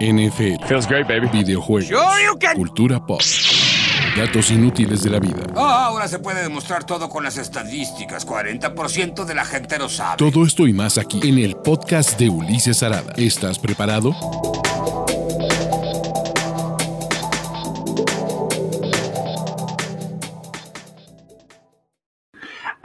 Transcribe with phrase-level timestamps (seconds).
[0.00, 1.28] NFL, Feels great, baby.
[1.32, 2.56] videojuegos, Sure you can.
[2.56, 3.20] cultura pop,
[4.16, 5.42] datos inútiles de la vida.
[5.56, 8.26] Ah, ahora se puede demostrar todo con las estadísticas.
[8.26, 10.16] 40% de la gente lo sabe.
[10.18, 13.12] Todo esto y más aquí en el podcast de Ulises Arada.
[13.16, 14.14] ¿Estás preparado?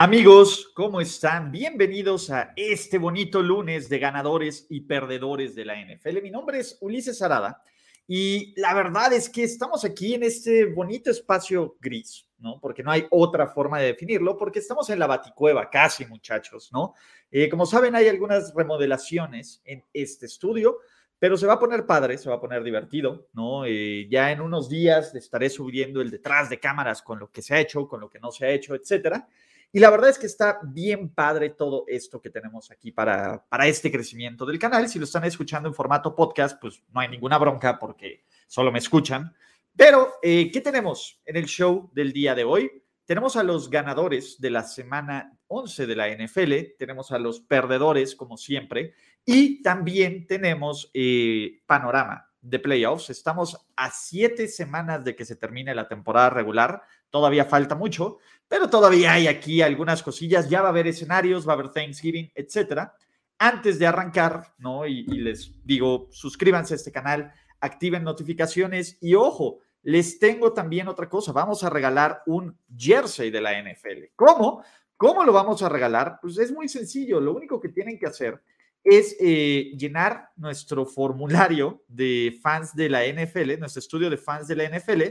[0.02, 1.52] Amigos, ¿cómo están?
[1.52, 6.22] Bienvenidos a este bonito lunes de ganadores y perdedores de la NFL.
[6.22, 7.62] Mi nombre es Ulises Arada
[8.08, 12.58] y la verdad es que estamos aquí en este bonito espacio gris, ¿no?
[12.62, 16.94] Porque no hay otra forma de definirlo, porque estamos en la baticueva, casi muchachos, ¿no?
[17.30, 20.78] Eh, como saben, hay algunas remodelaciones en este estudio,
[21.18, 23.66] pero se va a poner padre, se va a poner divertido, ¿no?
[23.66, 27.54] Eh, ya en unos días estaré subiendo el detrás de cámaras con lo que se
[27.54, 29.28] ha hecho, con lo que no se ha hecho, etcétera.
[29.72, 33.68] Y la verdad es que está bien padre todo esto que tenemos aquí para, para
[33.68, 34.88] este crecimiento del canal.
[34.88, 38.80] Si lo están escuchando en formato podcast, pues no hay ninguna bronca porque solo me
[38.80, 39.32] escuchan.
[39.76, 42.70] Pero, eh, ¿qué tenemos en el show del día de hoy?
[43.04, 48.14] Tenemos a los ganadores de la semana 11 de la NFL, tenemos a los perdedores,
[48.14, 53.10] como siempre, y también tenemos eh, panorama de playoffs.
[53.10, 56.82] Estamos a siete semanas de que se termine la temporada regular.
[57.10, 58.18] Todavía falta mucho,
[58.50, 60.50] pero todavía hay aquí algunas cosillas.
[60.50, 62.92] Ya va a haber escenarios, va a haber Thanksgiving, etcétera.
[63.38, 64.84] Antes de arrancar, ¿no?
[64.86, 71.08] Y, les digo, suscríbanse a este canal, activen notificaciones y ojo, les tengo también otra
[71.08, 71.30] cosa.
[71.30, 74.06] Vamos a regalar un jersey de la NFL.
[74.16, 74.64] ¿Cómo?
[74.96, 76.18] ¿Cómo lo vamos a regalar?
[76.20, 77.20] Pues es muy sencillo.
[77.20, 78.42] Lo único que tienen que hacer
[78.82, 84.56] es eh, llenar nuestro formulario de fans de la NFL, nuestro estudio de fans de
[84.56, 85.02] la NFL.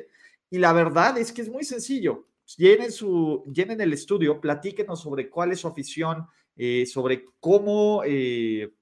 [0.49, 2.25] Y la verdad es que es muy sencillo.
[2.57, 8.73] Llenen, su, llenen el estudio, platíquenos sobre cuál es su afición, eh, sobre cómo, eh,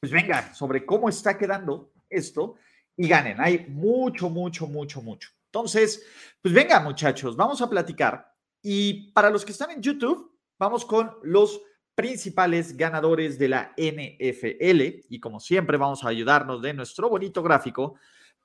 [0.00, 2.56] pues venga, sobre cómo está quedando esto
[2.96, 3.40] y ganen.
[3.40, 5.30] Hay mucho, mucho, mucho, mucho.
[5.46, 6.04] Entonces,
[6.42, 8.32] pues venga muchachos, vamos a platicar.
[8.62, 11.60] Y para los que están en YouTube, vamos con los
[11.94, 15.06] principales ganadores de la NFL.
[15.08, 17.96] Y como siempre, vamos a ayudarnos de nuestro bonito gráfico,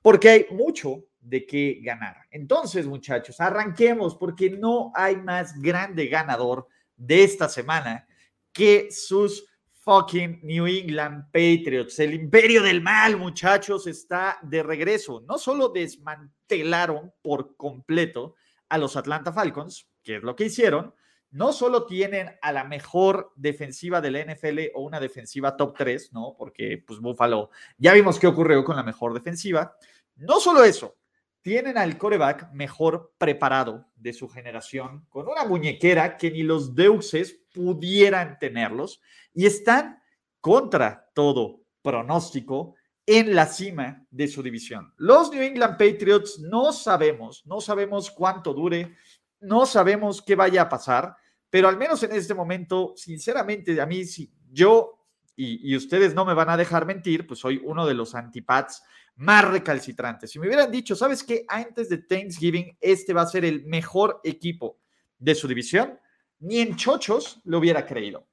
[0.02, 2.16] porque hay mucho de qué ganar.
[2.30, 8.06] Entonces, muchachos, arranquemos, porque no hay más grande ganador de esta semana
[8.52, 9.46] que sus
[9.84, 11.98] fucking New England Patriots.
[11.98, 15.22] El imperio del mal, muchachos, está de regreso.
[15.28, 18.34] No solo desmantelaron por completo
[18.68, 20.94] a los Atlanta Falcons, que es lo que hicieron,
[21.30, 26.12] no solo tienen a la mejor defensiva de la NFL o una defensiva top 3,
[26.12, 26.34] ¿no?
[26.38, 29.76] Porque pues Buffalo, ya vimos qué ocurrió con la mejor defensiva.
[30.16, 30.96] No solo eso,
[31.44, 37.38] tienen al coreback mejor preparado de su generación, con una muñequera que ni los deuses
[37.52, 39.02] pudieran tenerlos,
[39.34, 40.02] y están
[40.40, 44.94] contra todo pronóstico en la cima de su división.
[44.96, 48.96] Los New England Patriots no sabemos, no sabemos cuánto dure,
[49.40, 51.14] no sabemos qué vaya a pasar,
[51.50, 54.93] pero al menos en este momento, sinceramente, a mí, si yo
[55.36, 58.84] y, ustedes no me van a dejar mentir, pues soy uno de los antipats
[59.16, 60.30] más recalcitrantes.
[60.30, 61.44] Si me hubieran dicho, ¿sabes qué?
[61.48, 64.78] Antes de Thanksgiving, este va a ser el mejor equipo
[65.18, 65.98] de su división,
[66.40, 68.26] ni en chochos lo hubiera creído.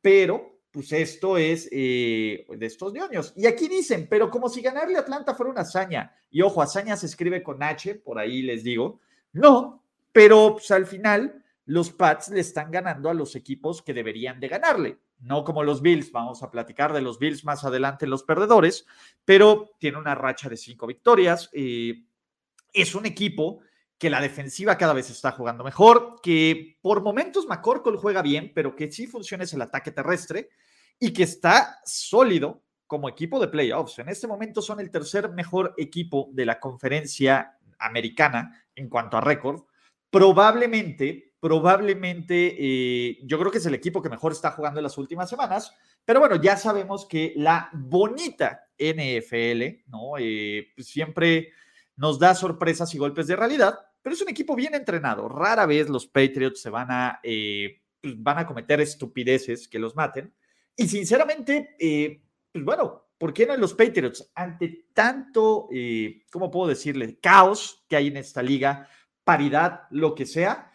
[0.00, 3.32] Pero, pues esto es eh, de estos ñoños.
[3.36, 6.12] Y aquí dicen, pero como si ganarle a Atlanta fuera una hazaña.
[6.30, 9.00] Y ojo, hazaña se escribe con H, por ahí les digo.
[9.32, 9.82] No,
[10.12, 14.48] pero pues, al final los Pats le están ganando a los equipos que deberían de
[14.48, 14.98] ganarle.
[15.20, 18.86] No como los Bills, vamos a platicar de los Bills más adelante, los perdedores,
[19.24, 21.50] pero tiene una racha de cinco victorias.
[21.52, 22.04] Eh,
[22.72, 23.60] es un equipo
[23.98, 28.76] que la defensiva cada vez está jugando mejor, que por momentos McCorkle juega bien, pero
[28.76, 30.50] que sí funciona es el ataque terrestre
[31.00, 33.98] y que está sólido como equipo de playoffs.
[33.98, 39.20] En este momento son el tercer mejor equipo de la conferencia americana en cuanto a
[39.20, 39.62] récord.
[40.10, 44.98] Probablemente, probablemente, eh, yo creo que es el equipo que mejor está jugando en las
[44.98, 45.72] últimas semanas,
[46.04, 50.18] pero bueno, ya sabemos que la bonita NFL, ¿no?
[50.18, 51.52] Eh, pues siempre
[51.96, 55.28] nos da sorpresas y golpes de realidad, pero es un equipo bien entrenado.
[55.28, 60.32] Rara vez los Patriots se van a, eh, van a cometer estupideces que los maten.
[60.76, 61.76] Y sinceramente,
[62.52, 64.30] pues bueno, ¿por qué no los Patriots?
[64.36, 65.68] Ante tanto,
[66.30, 67.18] ¿cómo puedo decirle?
[67.20, 68.88] Caos que hay en esta liga,
[69.24, 70.70] paridad, lo que sea,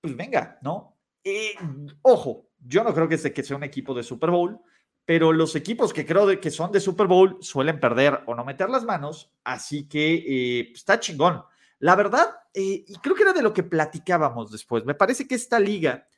[0.00, 0.96] pues venga, ¿no?
[1.24, 1.54] Eh,
[2.02, 4.60] ojo, yo no creo que, sea, que sea un equipo de Super Bowl,
[5.04, 8.44] pero los equipos que creo de que son de Super Bowl suelen perder o no
[8.44, 11.42] meter las manos, así que eh, está chingón.
[11.78, 15.34] La verdad, eh, y creo que era de lo que platicábamos después, me parece que
[15.34, 16.08] esta liga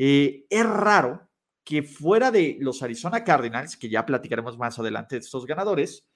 [0.00, 1.28] es raro
[1.64, 6.06] que fuera de los Arizona Cardinals, que ya platicaremos más adelante de estos ganadores,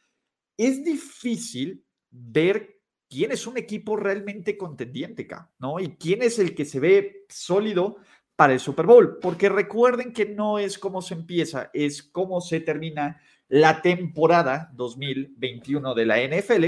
[0.57, 2.82] es difícil ver
[3.13, 5.29] quién es un equipo realmente contendiente,
[5.59, 5.79] ¿no?
[5.79, 7.99] Y quién es el que se ve sólido
[8.35, 12.61] para el Super Bowl, porque recuerden que no es cómo se empieza, es cómo se
[12.61, 16.65] termina la temporada 2021 de la NFL.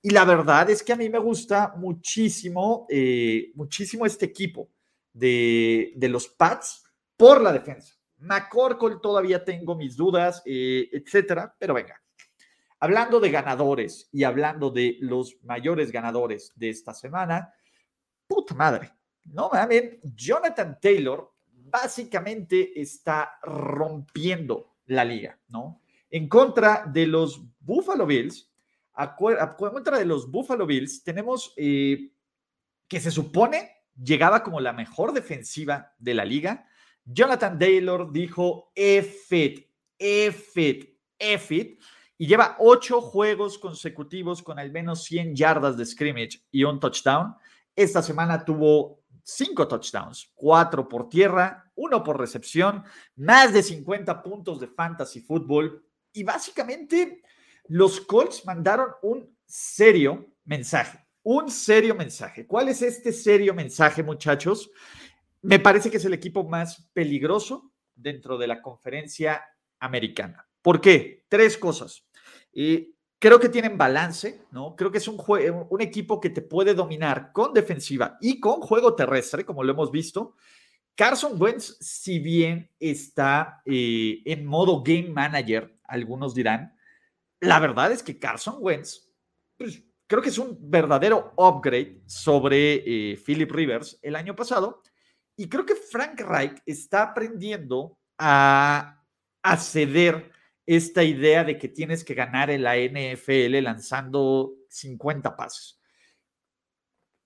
[0.00, 4.70] Y la verdad es que a mí me gusta muchísimo, eh, muchísimo este equipo
[5.12, 6.82] de, de los Pats
[7.14, 7.94] por la defensa.
[8.16, 12.03] McCorkle todavía tengo mis dudas, eh, etcétera, pero venga.
[12.84, 17.50] Hablando de ganadores y hablando de los mayores ganadores de esta semana,
[18.26, 18.92] puta madre,
[19.24, 25.80] no mames, Jonathan Taylor básicamente está rompiendo la liga, ¿no?
[26.10, 28.52] En contra de los Buffalo Bills,
[29.56, 32.10] contra de los Buffalo Bills, tenemos eh,
[32.86, 36.68] que se supone llegaba como la mejor defensiva de la liga,
[37.06, 41.80] Jonathan Taylor dijo EFIT, EFIT, EFIT,
[42.16, 47.34] y lleva ocho juegos consecutivos con al menos 100 yardas de scrimmage y un touchdown.
[47.74, 52.84] Esta semana tuvo cinco touchdowns, cuatro por tierra, uno por recepción,
[53.16, 55.84] más de 50 puntos de fantasy fútbol.
[56.12, 57.22] Y básicamente
[57.68, 62.46] los Colts mandaron un serio mensaje, un serio mensaje.
[62.46, 64.70] ¿Cuál es este serio mensaje, muchachos?
[65.42, 69.42] Me parece que es el equipo más peligroso dentro de la conferencia
[69.80, 70.46] americana.
[70.64, 71.26] ¿Por qué?
[71.28, 72.06] Tres cosas.
[72.52, 74.74] y creo que tienen balance, ¿no?
[74.76, 75.18] Creo que es un,
[75.70, 79.90] un equipo que te puede dominar con defensiva y con juego terrestre, como lo hemos
[79.90, 80.36] visto.
[80.94, 86.76] Carson Wentz, si bien está eh, en modo game manager, algunos dirán,
[87.40, 89.10] la verdad es que Carson Wentz,
[89.56, 94.82] pues, creo que es un verdadero upgrade sobre eh, Philip Rivers el año pasado
[95.36, 99.00] y creo que Frank Reich está aprendiendo a,
[99.58, 100.30] ceder
[100.66, 105.80] esta idea de que tienes que ganar en la NFL lanzando 50 pasos.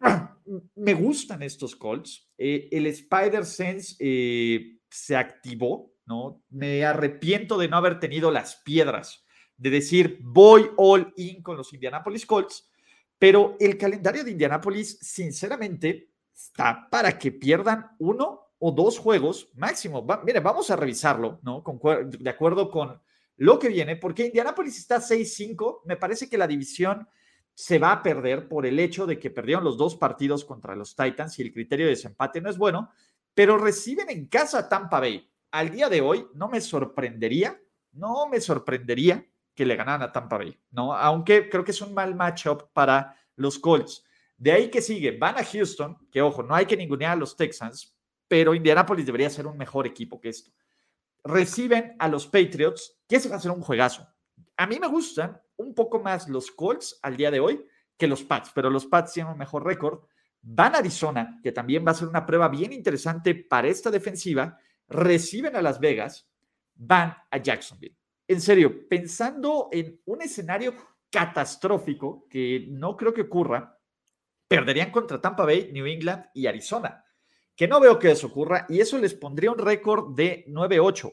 [0.74, 2.30] Me gustan estos Colts.
[2.36, 6.42] Eh, el Spider Sense eh, se activó, ¿no?
[6.50, 9.24] Me arrepiento de no haber tenido las piedras,
[9.56, 12.70] de decir voy all in con los Indianapolis Colts,
[13.18, 20.06] pero el calendario de Indianapolis, sinceramente, está para que pierdan uno o dos juegos máximo.
[20.24, 21.62] mire, vamos a revisarlo, ¿no?
[22.06, 23.00] de acuerdo con
[23.38, 25.82] lo que viene, porque Indianapolis está 6-5.
[25.84, 27.08] Me parece que la división
[27.54, 30.94] se va a perder por el hecho de que perdieron los dos partidos contra los
[30.94, 32.90] Titans y el criterio de desempate no es bueno,
[33.34, 35.28] pero reciben en casa Tampa Bay.
[35.52, 37.60] Al día de hoy no me sorprendería,
[37.92, 39.24] no me sorprendería
[39.54, 40.92] que le ganaran a Tampa Bay, ¿no?
[40.94, 44.04] Aunque creo que es un mal matchup para los Colts.
[44.36, 47.36] De ahí que sigue, van a Houston, que ojo, no hay que ningunear a los
[47.36, 47.96] Texans,
[48.28, 50.52] pero Indianapolis debería ser un mejor equipo que esto.
[51.24, 54.08] Reciben a los Patriots, que se va a ser un juegazo.
[54.56, 57.64] A mí me gustan un poco más los Colts al día de hoy
[57.96, 60.04] que los Pats, pero los Pats tienen un mejor récord.
[60.40, 64.58] Van a Arizona, que también va a ser una prueba bien interesante para esta defensiva.
[64.88, 66.30] Reciben a Las Vegas,
[66.74, 67.96] van a Jacksonville.
[68.26, 70.74] En serio, pensando en un escenario
[71.10, 73.78] catastrófico que no creo que ocurra,
[74.46, 77.04] perderían contra Tampa Bay, New England y Arizona,
[77.58, 81.12] que no veo que eso ocurra y eso les pondría un récord de 9-8.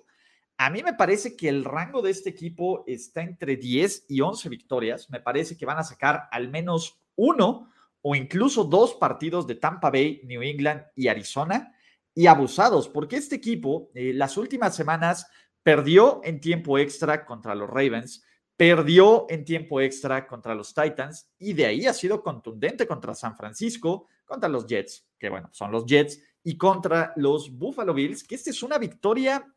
[0.57, 4.47] A mí me parece que el rango de este equipo está entre 10 y 11
[4.49, 5.09] victorias.
[5.09, 7.71] Me parece que van a sacar al menos uno
[8.03, 11.75] o incluso dos partidos de Tampa Bay, New England y Arizona
[12.13, 15.25] y abusados, porque este equipo eh, las últimas semanas
[15.63, 18.23] perdió en tiempo extra contra los Ravens,
[18.55, 23.35] perdió en tiempo extra contra los Titans y de ahí ha sido contundente contra San
[23.35, 28.35] Francisco, contra los Jets, que bueno, son los Jets, y contra los Buffalo Bills, que
[28.35, 29.51] esta es una victoria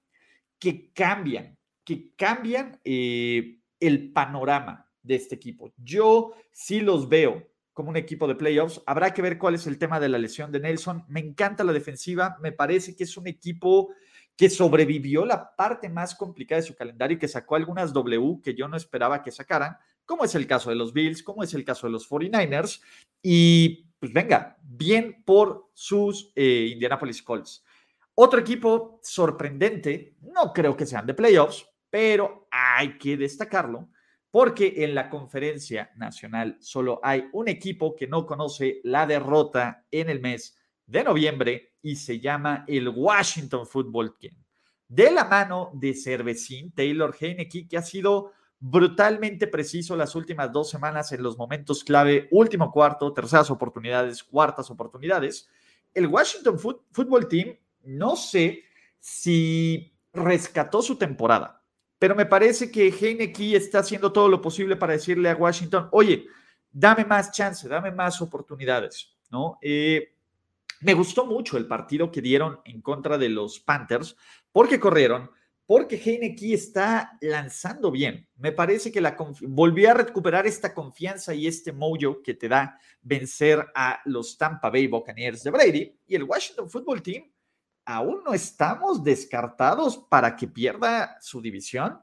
[0.59, 5.71] que cambian, que cambian eh, el panorama de este equipo.
[5.77, 8.83] Yo sí los veo como un equipo de playoffs.
[8.87, 11.05] Habrá que ver cuál es el tema de la lesión de Nelson.
[11.09, 13.91] Me encanta la defensiva, me parece que es un equipo
[14.35, 18.55] que sobrevivió la parte más complicada de su calendario y que sacó algunas W que
[18.55, 19.77] yo no esperaba que sacaran,
[20.07, 22.81] como es el caso de los Bills, como es el caso de los 49ers.
[23.23, 27.65] Y pues venga, bien por sus eh, Indianapolis Colts.
[28.15, 33.89] Otro equipo sorprendente, no creo que sean de playoffs, pero hay que destacarlo
[34.31, 40.11] porque en la conferencia nacional solo hay un equipo que no conoce la derrota en
[40.11, 44.35] el mes de noviembre y se llama el Washington Football Team.
[44.87, 50.71] De la mano de Cervecín, Taylor Heineke, que ha sido brutalmente preciso las últimas dos
[50.71, 55.49] semanas en los momentos clave, último cuarto, terceras oportunidades, cuartas oportunidades.
[55.95, 58.65] El Washington Football Team, no sé
[58.99, 61.63] si rescató su temporada,
[61.99, 66.27] pero me parece que Heineke está haciendo todo lo posible para decirle a Washington, oye,
[66.71, 69.59] dame más chance, dame más oportunidades, ¿no?
[69.63, 70.15] Eh,
[70.81, 74.17] me gustó mucho el partido que dieron en contra de los Panthers,
[74.53, 75.31] porque corrieron,
[75.69, 78.27] porque Heineke está lanzando bien.
[78.37, 82.81] Me parece que la volvió a recuperar esta confianza y este mojo que te da
[83.03, 87.31] vencer a los Tampa Bay Buccaneers de Brady y el Washington Football Team.
[87.85, 92.01] Aún no estamos descartados para que pierda su división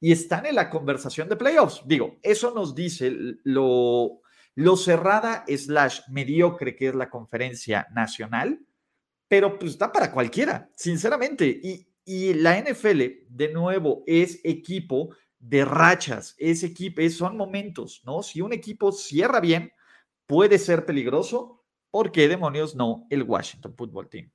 [0.00, 1.82] y están en la conversación de playoffs.
[1.86, 3.12] Digo, eso nos dice
[3.44, 4.22] lo,
[4.56, 8.58] lo cerrada slash mediocre que es la conferencia nacional,
[9.28, 11.46] pero pues está para cualquiera, sinceramente.
[11.46, 18.22] Y, y la NFL, de nuevo, es equipo de rachas, es equipo, son momentos, ¿no?
[18.22, 19.72] Si un equipo cierra bien,
[20.26, 21.64] puede ser peligroso.
[21.90, 24.30] ¿Por qué demonios no el Washington Football Team?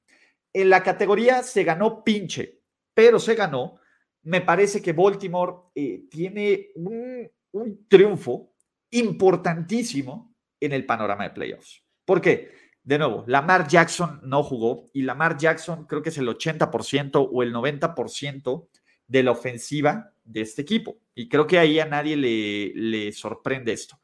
[0.53, 2.61] En la categoría se ganó pinche,
[2.93, 3.79] pero se ganó.
[4.23, 8.53] Me parece que Baltimore eh, tiene un, un triunfo
[8.91, 11.83] importantísimo en el panorama de playoffs.
[12.05, 12.51] ¿Por qué?
[12.89, 17.43] De nuevo, Lamar Jackson no jugó y Lamar Jackson creo que es el 80% o
[17.43, 18.67] el 90%
[19.05, 20.97] de la ofensiva de este equipo.
[21.13, 23.99] Y creo que ahí a nadie le, sorprende esto.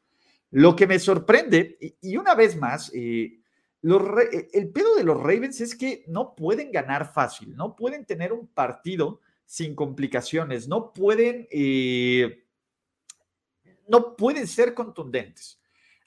[0.52, 3.40] Lo que me sorprende, y, una vez más, eh,
[3.82, 8.46] el pedo de los Ravens es que no pueden ganar fácil, no pueden tener un
[8.46, 12.44] partido sin complicaciones, no pueden, eh,
[13.88, 15.60] no pueden ser contundentes.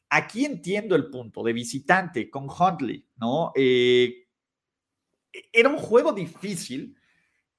[0.10, 3.51] Aquí entiendo el punto de visitante con Huntley, ¿no?
[3.56, 4.28] Eh,
[5.54, 6.98] era un juego difícil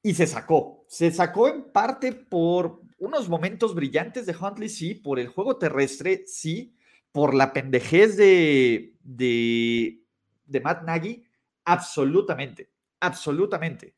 [0.03, 0.85] y se sacó.
[0.89, 6.25] Se sacó en parte por unos momentos brillantes de Huntley, sí, por el juego terrestre,
[6.27, 6.75] sí,
[7.13, 10.03] por la pendejez de, de,
[10.45, 11.25] de Matt Nagy,
[11.65, 13.95] absolutamente, absolutamente.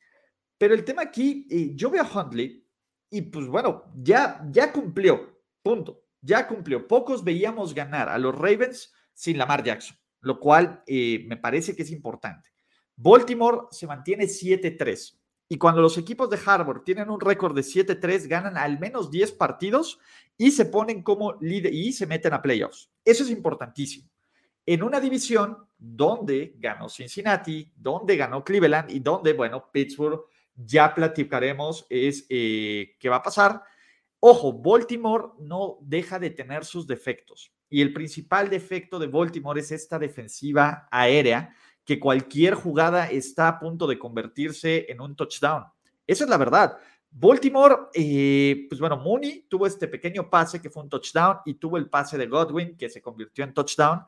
[0.59, 2.67] Pero el tema aquí, eh, yo veo a Huntley
[3.11, 6.89] y pues bueno, ya, ya cumplió, punto ya cumplió.
[6.89, 11.83] Pocos veíamos ganar a los Ravens sin Lamar Jackson, lo cual eh, me parece que
[11.83, 12.49] es importante.
[12.97, 18.27] Baltimore se mantiene 7-3 y cuando los equipos de Harvard tienen un récord de 7-3,
[18.27, 19.99] ganan al menos 10 partidos
[20.39, 22.91] y se ponen como líder y se meten a playoffs.
[23.05, 24.09] Eso es importantísimo.
[24.65, 30.23] En una división donde ganó Cincinnati, donde ganó Cleveland y donde, bueno, Pittsburgh,
[30.55, 33.63] ya platicaremos es eh, qué va a pasar
[34.25, 37.53] Ojo, Baltimore no deja de tener sus defectos.
[37.69, 41.53] Y el principal defecto de Baltimore es esta defensiva aérea,
[41.85, 45.65] que cualquier jugada está a punto de convertirse en un touchdown.
[46.07, 46.79] Esa es la verdad.
[47.11, 51.77] Baltimore, eh, pues bueno, Mooney tuvo este pequeño pase que fue un touchdown y tuvo
[51.77, 54.05] el pase de Godwin que se convirtió en touchdown.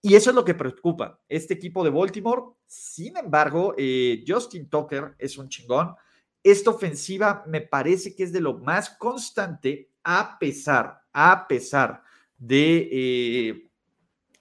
[0.00, 2.42] Y eso es lo que preocupa este equipo de Baltimore.
[2.66, 5.94] Sin embargo, eh, Justin Tucker es un chingón
[6.42, 12.02] esta ofensiva me parece que es de lo más constante a pesar, a pesar
[12.36, 13.70] de, eh,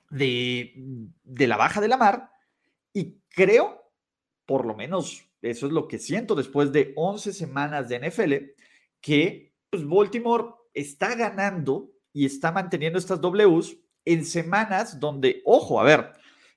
[0.10, 0.74] de,
[1.24, 2.32] de, la baja de la mar.
[2.94, 3.92] Y creo,
[4.46, 8.34] por lo menos eso es lo que siento después de 11 semanas de NFL,
[9.00, 15.84] que pues, Baltimore está ganando y está manteniendo estas Ws en semanas donde, ojo, a
[15.84, 16.12] ver,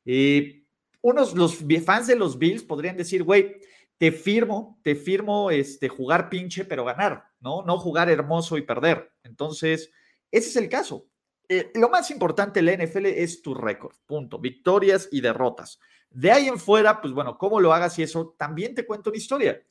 [0.04, 0.64] eh,
[1.00, 3.56] unos, los fans de los Bills podrían decir, güey,
[4.04, 7.62] te firmo, te firmo este, jugar pinche, pero ganar, ¿no?
[7.62, 9.14] No jugar hermoso y perder.
[9.22, 9.90] Entonces,
[10.30, 11.06] ese es el caso.
[11.48, 14.38] Eh, lo más importante en la NFL es tu récord, punto.
[14.38, 15.80] Victorias y derrotas.
[16.10, 19.16] De ahí en fuera, pues bueno, cómo lo hagas y eso, también te cuento una
[19.16, 19.62] historia.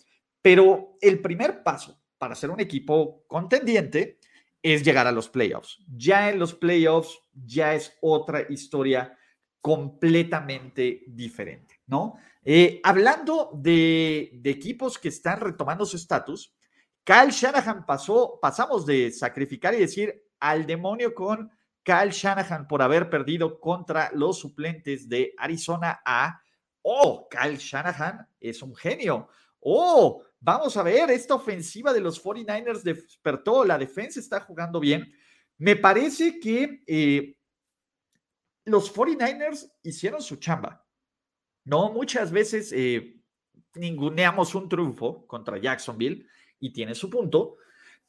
[0.42, 4.18] Pero el primer paso para ser un equipo contendiente
[4.64, 5.78] es llegar a los playoffs.
[5.96, 9.16] Ya en los playoffs ya es otra historia
[9.62, 12.16] completamente diferente, ¿no?
[12.46, 16.54] Eh, hablando de, equipos que están retomando su estatus,
[17.04, 21.52] Kyle Shanahan pasó, pasamos de sacrificar y decir al demonio con
[21.84, 26.42] Kyle Shanahan por haber perdido contra los suplentes de Arizona a,
[26.82, 29.30] oh, Kyle Shanahan es un genio.
[29.60, 35.14] Oh, vamos a ver, esta ofensiva de los 49ers despertó, la defensa está jugando bien.
[35.58, 37.38] Me parece que eh,
[38.66, 40.83] los 49ers hicieron su chamba.
[41.66, 43.16] No, muchas veces eh,
[43.76, 46.28] ninguneamos un triunfo contra Jacksonville
[46.60, 47.58] y tiene su punto,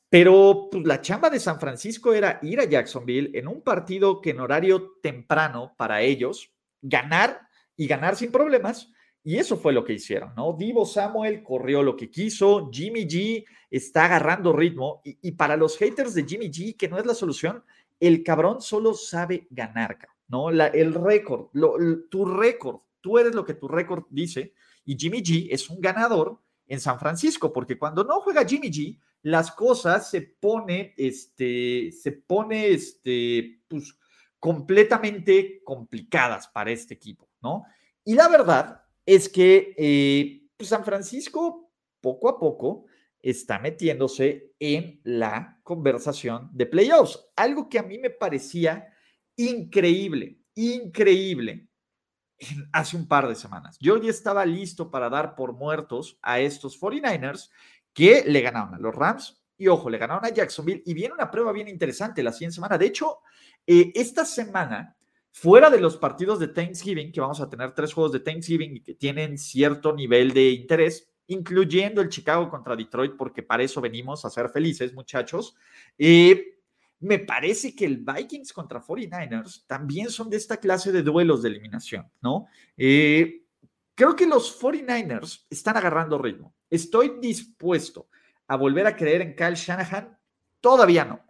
[0.09, 4.31] pero pues, la chamba de San Francisco era ir a Jacksonville en un partido que
[4.31, 8.93] en horario temprano para ellos, ganar y ganar sin problemas.
[9.27, 10.53] Y eso fue lo que hicieron, ¿no?
[10.53, 16.15] Divo Samuel corrió lo que quiso, Jimmy G está agarrando ritmo y, para los haters
[16.15, 17.65] de Jimmy G, que no es la solución,
[17.99, 20.51] el cabrón solo sabe ganar, ¿no?
[20.51, 21.47] El récord,
[22.11, 26.41] tu récord Tú eres lo que tu récord dice y Jimmy G es un ganador
[26.67, 32.13] en San Francisco, porque cuando no juega Jimmy G, las cosas se pone, este, se
[32.13, 33.95] pone, este, pues,
[34.41, 37.65] completamente complicadas para este equipo, ¿no?
[38.07, 41.71] Y la verdad es que eh, pues, San Francisco,
[42.01, 42.87] poco a poco,
[43.21, 48.89] está metiéndose en la conversación de playoffs, algo que a mí me parecía
[49.37, 51.69] increíble, increíble
[52.73, 53.79] hace un par de semanas.
[53.81, 57.51] Yo ya estaba listo para dar por muertos a estos 49ers
[57.93, 61.31] que le ganaron a los Rams y ojo, le ganaron a Jacksonville y viene una
[61.31, 62.77] prueba bien interesante la siguiente semana.
[62.77, 63.19] De hecho,
[63.67, 64.97] eh, esta semana,
[65.31, 68.95] fuera de los partidos de Thanksgiving, que vamos a tener tres juegos de Thanksgiving que
[68.95, 74.31] tienen cierto nivel de interés, incluyendo el Chicago contra Detroit, porque para eso venimos a
[74.31, 75.57] ser felices, muchachos.
[75.99, 76.54] Eh,
[77.05, 81.51] me parece que el Vikings contra 49ers también son de esta clase de duelos de
[81.51, 82.47] eliminación, ¿no?
[82.79, 83.43] Eh,
[83.95, 86.55] creo que los 49ers están agarrando ritmo.
[86.71, 88.09] Estoy dispuesto
[88.47, 90.19] a volver a creer en Kyle Shanahan.
[90.63, 91.21] Todavía no.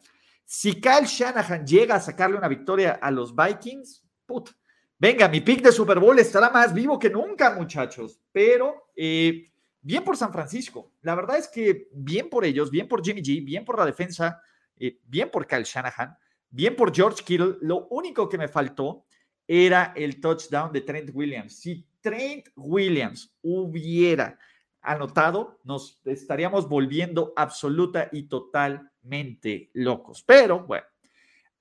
[0.44, 4.50] Si Kyle Shanahan llega a sacarle una victoria a los Vikings, put,
[4.96, 8.20] venga, mi pick de Super Bowl estará más vivo que nunca, muchachos.
[8.30, 9.50] Pero eh,
[9.80, 10.92] bien por San Francisco.
[11.02, 14.40] La verdad es que bien por ellos, bien por Jimmy G, bien por la defensa
[14.78, 16.16] eh, bien por Kyle Shanahan,
[16.50, 17.56] bien por George Kittle.
[17.60, 19.06] Lo único que me faltó
[19.46, 21.56] era el touchdown de Trent Williams.
[21.56, 24.38] Si Trent Williams hubiera
[24.80, 30.22] anotado, nos estaríamos volviendo absoluta y totalmente locos.
[30.22, 30.86] Pero bueno,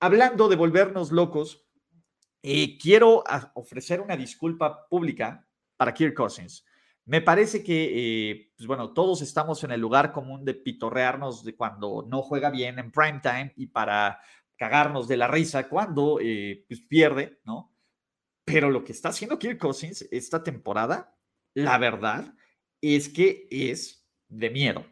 [0.00, 1.64] hablando de volvernos locos,
[2.42, 6.64] eh, quiero ofrecer una disculpa pública para Kirk Cousins.
[7.06, 11.54] Me parece que, eh, pues bueno, todos estamos en el lugar común de pitorrearnos de
[11.54, 14.20] cuando no juega bien en prime time y para
[14.56, 17.74] cagarnos de la risa cuando eh, pues pierde, ¿no?
[18.44, 21.14] Pero lo que está haciendo Kirk Cousins esta temporada,
[21.54, 22.34] la verdad
[22.80, 24.84] es que es de miedo.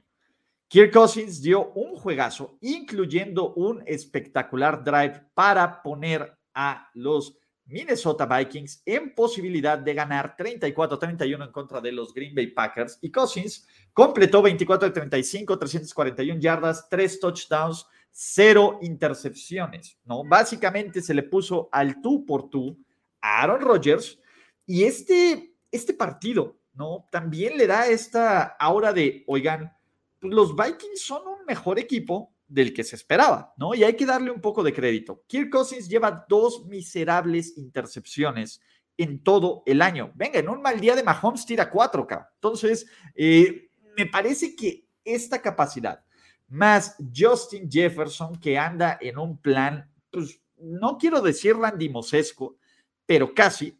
[0.69, 7.39] Kirk Cousins dio un juegazo, incluyendo un espectacular drive para poner a los
[7.73, 12.99] Minnesota Vikings en posibilidad de ganar 34-31 en contra de los Green Bay Packers.
[13.01, 19.99] Y Cousins completó 24 de 35, 341 yardas, 3 touchdowns, 0 intercepciones.
[20.05, 20.23] ¿no?
[20.23, 22.79] Básicamente se le puso al tú por tú
[23.21, 24.21] a Aaron Rodgers.
[24.67, 27.09] Y este, este partido ¿no?
[27.11, 29.75] también le da esta aura de, oigan,
[30.21, 33.75] pues los Vikings son un mejor equipo del que se esperaba, ¿no?
[33.75, 35.25] Y hay que darle un poco de crédito.
[35.27, 38.61] Kirk Cousins lleva dos miserables intercepciones
[38.99, 40.13] en todo el año.
[40.15, 44.87] Venga, en un mal día de Mahomes tira cuatro, k Entonces, eh, me parece que
[45.03, 46.05] esta capacidad,
[46.49, 52.59] más Justin Jefferson, que anda en un plan, pues no quiero decir randimosesco,
[53.07, 53.79] pero casi,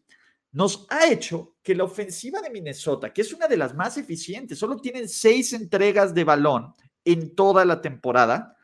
[0.51, 4.59] nos ha hecho que la ofensiva de Minnesota, que es una de las más eficientes,
[4.59, 8.57] solo tienen seis entregas de balón en toda la temporada,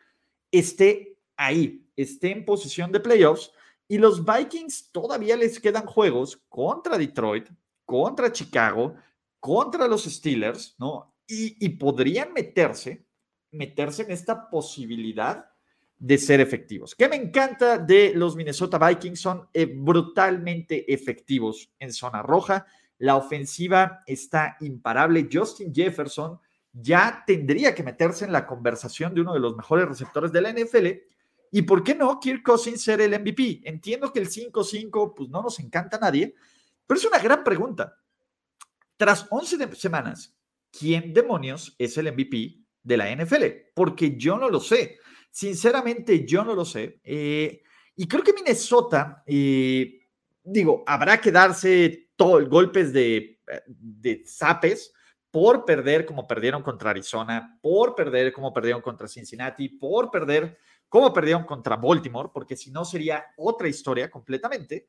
[0.50, 3.52] esté ahí, esté en posición de playoffs.
[3.86, 7.48] Y los Vikings todavía les quedan juegos contra Detroit,
[7.86, 8.94] contra Chicago,
[9.40, 11.14] contra los Steelers, ¿no?
[11.26, 13.06] Y, podrían meterse,
[13.50, 15.50] meterse en esta posibilidad
[15.98, 16.94] de ser efectivos.
[16.94, 19.20] ¿Qué me encanta de los Minnesota Vikings?
[19.20, 22.66] Son eh, brutalmente efectivos en zona roja.
[22.98, 25.28] La ofensiva está imparable.
[25.30, 26.40] Justin Jefferson
[26.80, 30.52] ya tendría que meterse en la conversación de uno de los mejores receptores de la
[30.52, 30.86] NFL.
[31.50, 33.62] ¿Y por qué no Kirk Cousins ser el MVP?
[33.64, 36.34] Entiendo que el 5-5 pues no nos encanta a nadie,
[36.86, 37.96] pero es una gran pregunta.
[38.96, 40.36] Tras 11 semanas,
[40.70, 43.44] ¿quién demonios es el MVP de la NFL?
[43.74, 44.98] Porque yo no lo sé.
[45.30, 47.00] Sinceramente, yo no lo sé.
[47.02, 47.62] Eh,
[47.96, 50.00] y creo que Minnesota, eh,
[50.44, 54.92] digo, habrá que darse todo, golpes de, de zapes
[55.30, 61.12] por perder como perdieron contra Arizona, por perder como perdieron contra Cincinnati, por perder como
[61.12, 64.88] perdieron contra Baltimore, porque si no sería otra historia completamente.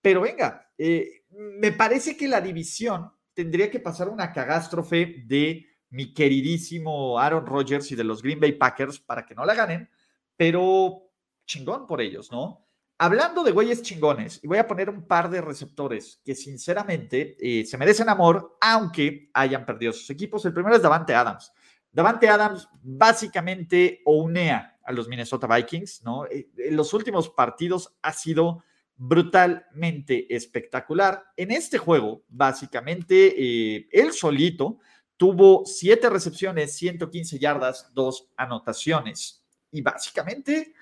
[0.00, 6.12] Pero venga, eh, me parece que la división tendría que pasar una catástrofe de mi
[6.12, 9.88] queridísimo Aaron Rodgers y de los Green Bay Packers para que no la ganen,
[10.36, 11.10] pero
[11.46, 12.66] chingón por ellos, ¿no?
[12.98, 17.66] Hablando de güeyes chingones, y voy a poner un par de receptores que sinceramente eh,
[17.66, 20.44] se merecen amor, aunque hayan perdido sus equipos.
[20.46, 21.52] El primero es Davante Adams.
[21.92, 26.24] Davante Adams básicamente ounea a los Minnesota Vikings, ¿no?
[26.26, 28.62] Eh, en los últimos partidos ha sido
[28.96, 31.22] brutalmente espectacular.
[31.36, 34.78] En este juego, básicamente, eh, él solito
[35.18, 39.42] tuvo siete recepciones, 115 yardas, dos anotaciones.
[39.70, 40.72] Y básicamente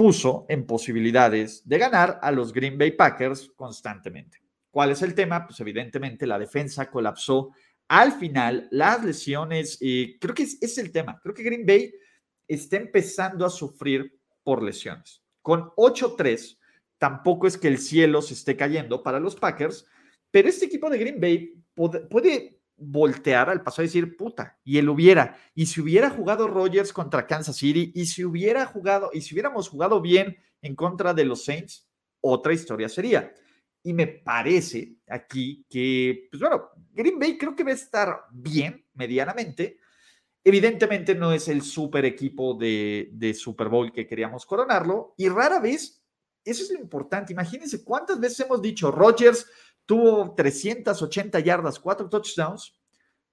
[0.00, 4.38] puso en posibilidades de ganar a los Green Bay Packers constantemente.
[4.70, 5.46] ¿Cuál es el tema?
[5.46, 7.50] Pues evidentemente la defensa colapsó
[7.86, 11.20] al final, las lesiones, y creo que es, el tema.
[11.22, 11.92] Creo que Green Bay
[12.48, 15.22] está empezando a sufrir por lesiones.
[15.42, 16.56] Con 8-3,
[16.96, 19.84] tampoco es que el cielo se esté cayendo para los Packers,
[20.30, 24.88] pero este equipo de Green Bay puede, voltear al pasado y decir, puta, y él
[24.88, 29.34] hubiera, y si hubiera jugado Rogers contra Kansas City, y si hubiera jugado, y si
[29.34, 31.88] hubiéramos jugado bien en contra de los Saints,
[32.20, 33.32] otra historia sería.
[33.82, 38.84] Y me parece aquí que, pues bueno, Green Bay creo que va a estar bien
[38.94, 39.78] medianamente.
[40.44, 45.60] Evidentemente no es el super equipo de, de Super Bowl que queríamos coronarlo y rara
[45.60, 46.02] vez,
[46.44, 47.32] eso es lo importante.
[47.32, 49.46] Imagínense cuántas veces hemos dicho, Rogers
[49.90, 52.80] tuvo 380 yardas, cuatro touchdowns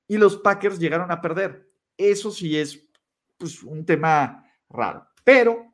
[0.08, 1.70] y los Packers llegaron a perder.
[1.96, 2.90] Eso sí es
[3.38, 5.72] pues, un tema raro, pero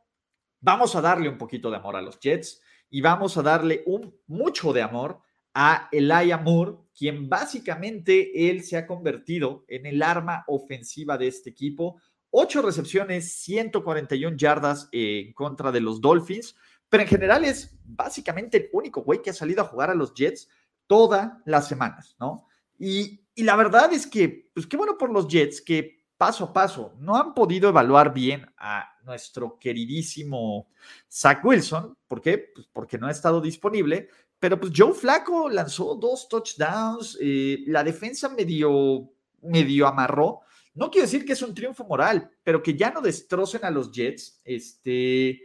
[0.60, 4.14] vamos a darle un poquito de amor a los Jets y vamos a darle un,
[4.28, 5.22] mucho de amor
[5.54, 11.52] a Elijah Moore, quien básicamente él se ha convertido en el arma ofensiva de este
[11.52, 12.02] equipo.
[12.30, 16.58] Ocho recepciones, 141 yardas en contra de los Dolphins,
[16.90, 20.14] pero en general es básicamente el único güey que ha salido a jugar a los
[20.14, 20.50] Jets
[20.94, 22.48] todas las semanas, ¿no?
[22.78, 26.94] Y, la verdad es que, pues qué bueno por los Jets que paso a paso
[27.00, 30.68] no han podido evaluar bien a nuestro queridísimo
[31.10, 31.98] Zach Wilson.
[32.08, 32.38] ¿Por qué?
[32.54, 34.08] Pues porque no ha estado disponible.
[34.38, 39.10] Pero pues Joe Flaco lanzó dos touchdowns, eh, la defensa medio,
[39.42, 40.42] medio amarró.
[40.76, 43.92] No quiero decir que es un triunfo moral, pero que ya no destrocen a los
[43.92, 44.42] Jets.
[44.46, 45.42] Este,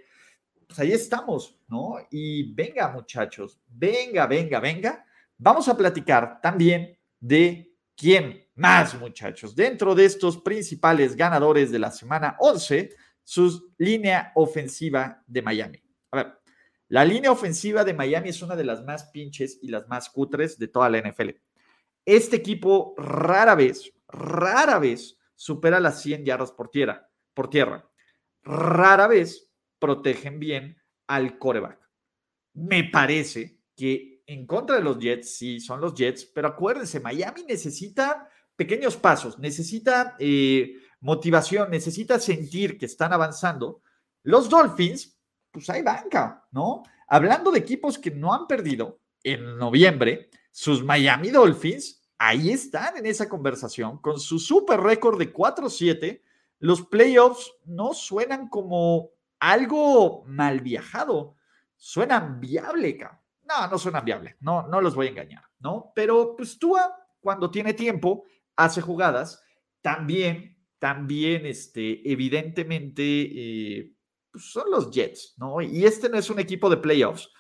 [0.67, 1.95] pues ahí estamos, ¿no?
[2.11, 5.07] Y venga, muchachos, venga, venga, venga
[5.39, 11.93] Vamos a platicar también de quién más, muchachos, dentro de estos principales ganadores de la
[11.93, 12.91] semana 11,
[13.23, 15.81] su línea ofensiva de Miami.
[16.11, 16.39] A ver,
[16.89, 20.59] la línea ofensiva de Miami es una de las más pinches y las más cutres
[20.59, 21.31] de toda la NFL.
[22.05, 27.89] Este equipo rara vez, rara vez supera las 100 yardas por tierra, por tierra.
[28.43, 31.79] Rara vez protegen bien al coreback.
[32.55, 37.45] Me parece que en contra de los Jets, sí, son los Jets, pero acuérdense, Miami
[37.45, 43.81] necesita pequeños pasos, necesita eh, motivación, necesita sentir que están avanzando.
[44.23, 45.19] Los Dolphins,
[45.51, 46.83] pues hay banca, ¿no?
[47.09, 53.07] Hablando de equipos que no han perdido en noviembre, sus Miami Dolphins, ahí están en
[53.07, 56.21] esa conversación, con su super récord de 4-7,
[56.59, 59.09] los playoffs no suenan como
[59.41, 61.37] algo mal viajado,
[61.79, 63.28] suenan viable, cabrón.
[63.49, 65.93] No, no suena viable, no, no los voy a engañar, ¿no?
[65.95, 68.25] Pero pues Tua, cuando tiene tiempo,
[68.57, 69.43] hace jugadas,
[69.81, 73.95] también, también, este, evidentemente, eh,
[74.31, 75.63] pues, son los Jets, ¿no?
[75.63, 77.31] Y este no es un equipo de playoffs,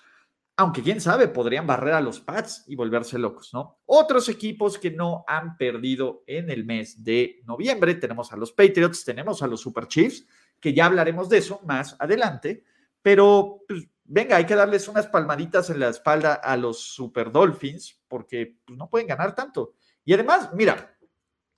[0.57, 3.81] aunque quién sabe, podrían barrer a los Pats y volverse locos, ¿no?
[3.87, 9.05] Otros equipos que no han perdido en el mes de noviembre, tenemos a los Patriots,
[9.05, 10.27] tenemos a los Super Chiefs,
[10.59, 12.65] que ya hablaremos de eso más adelante,
[13.03, 18.01] pero pues, venga, hay que darles unas palmaditas en la espalda a los Super Dolphins
[18.09, 19.75] porque pues, no pueden ganar tanto.
[20.05, 20.97] Y además, mira,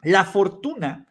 [0.02, 1.06] la fortuna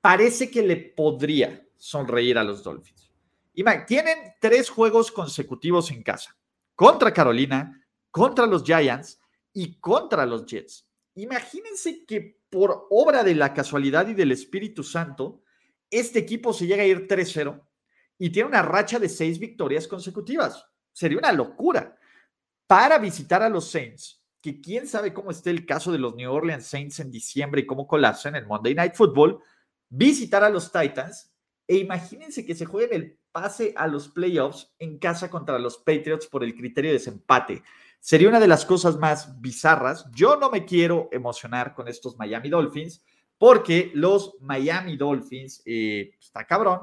[0.00, 3.10] parece que le podría sonreír a los Dolphins.
[3.54, 6.36] Y tienen tres juegos consecutivos en casa,
[6.74, 9.20] contra Carolina, contra los Giants
[9.52, 10.88] y contra los Jets.
[11.14, 15.42] Imagínense que por obra de la casualidad y del Espíritu Santo,
[15.90, 17.60] este equipo se llega a ir 3-0
[18.18, 21.96] y tiene una racha de seis victorias consecutivas sería una locura
[22.66, 26.32] para visitar a los Saints, que quién sabe cómo esté el caso de los New
[26.32, 29.40] Orleans Saints en diciembre y cómo colapsan en Monday Night Football,
[29.88, 31.32] visitar a los Titans
[31.66, 36.26] e imagínense que se jueguen el pase a los playoffs en casa contra los Patriots
[36.26, 37.62] por el criterio de desempate.
[38.00, 40.10] Sería una de las cosas más bizarras.
[40.12, 43.04] Yo no me quiero emocionar con estos Miami Dolphins
[43.38, 46.80] porque los Miami Dolphins eh, está cabrón,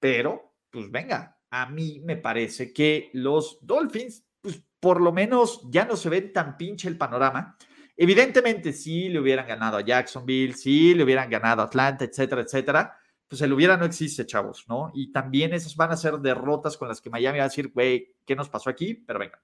[0.00, 5.84] pero pues venga, a mí me parece que los Dolphins, pues por lo menos ya
[5.84, 7.58] no se ven tan pinche el panorama.
[7.94, 12.98] Evidentemente, si le hubieran ganado a Jacksonville, si le hubieran ganado a Atlanta, etcétera, etcétera,
[13.28, 14.90] pues el hubiera no existe, chavos, ¿no?
[14.94, 18.14] Y también esas van a ser derrotas con las que Miami va a decir, güey,
[18.24, 18.94] ¿qué nos pasó aquí?
[18.94, 19.38] Pero venga.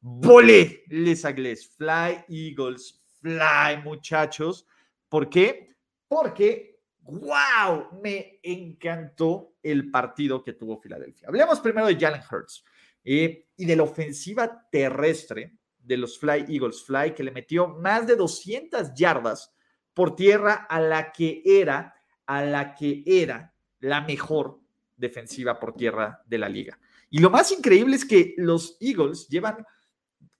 [0.00, 4.64] Volé, les agles, fly, Eagles, fly, muchachos.
[5.08, 5.74] ¿Por qué?
[6.06, 6.71] Porque
[7.04, 8.00] ¡Wow!
[8.02, 11.28] Me encantó el partido que tuvo Filadelfia.
[11.28, 12.64] Hablemos primero de Jalen Hurts
[13.04, 18.06] eh, y de la ofensiva terrestre de los Fly Eagles Fly, que le metió más
[18.06, 19.52] de 200 yardas
[19.94, 21.94] por tierra a la que era,
[22.26, 24.60] a la que era la mejor
[24.96, 26.78] defensiva por tierra de la liga.
[27.10, 29.66] Y lo más increíble es que los Eagles llevan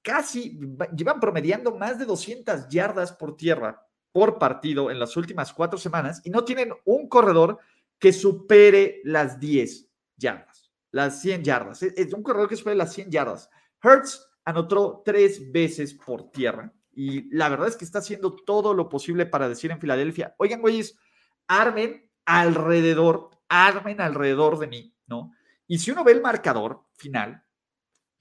[0.00, 0.58] casi,
[0.96, 6.20] llevan promediando más de 200 yardas por tierra por partido en las últimas cuatro semanas
[6.24, 7.58] y no tienen un corredor
[7.98, 11.82] que supere las 10 yardas, las 100 yardas.
[11.82, 13.48] Es un corredor que supere las 100 yardas.
[13.82, 18.88] Hertz anotó tres veces por tierra y la verdad es que está haciendo todo lo
[18.88, 20.98] posible para decir en Filadelfia, oigan, güeyes,
[21.46, 25.32] armen alrededor, armen alrededor de mí, ¿no?
[25.66, 27.44] Y si uno ve el marcador final,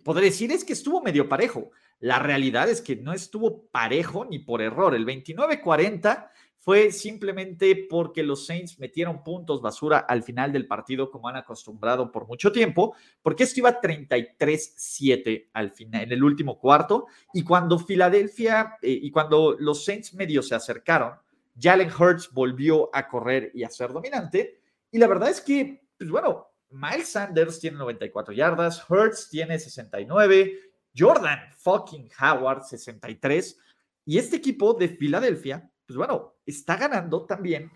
[0.03, 1.71] podría decir es que estuvo medio parejo.
[2.01, 4.95] La realidad es que no estuvo parejo ni por error.
[4.95, 11.27] El 29-40 fue simplemente porque los Saints metieron puntos basura al final del partido, como
[11.27, 17.05] han acostumbrado por mucho tiempo, porque esto iba 33-7 al final, en el último cuarto,
[17.33, 21.13] y cuando Filadelfia eh, y cuando los Saints medio se acercaron,
[21.59, 24.59] Jalen Hurts volvió a correr y a ser dominante,
[24.91, 30.70] y la verdad es que, pues bueno, Miles Sanders tiene 94 yardas, Hurts tiene 69,
[30.97, 33.57] Jordan fucking Howard 63,
[34.05, 37.69] y este equipo de Filadelfia pues bueno, está ganando también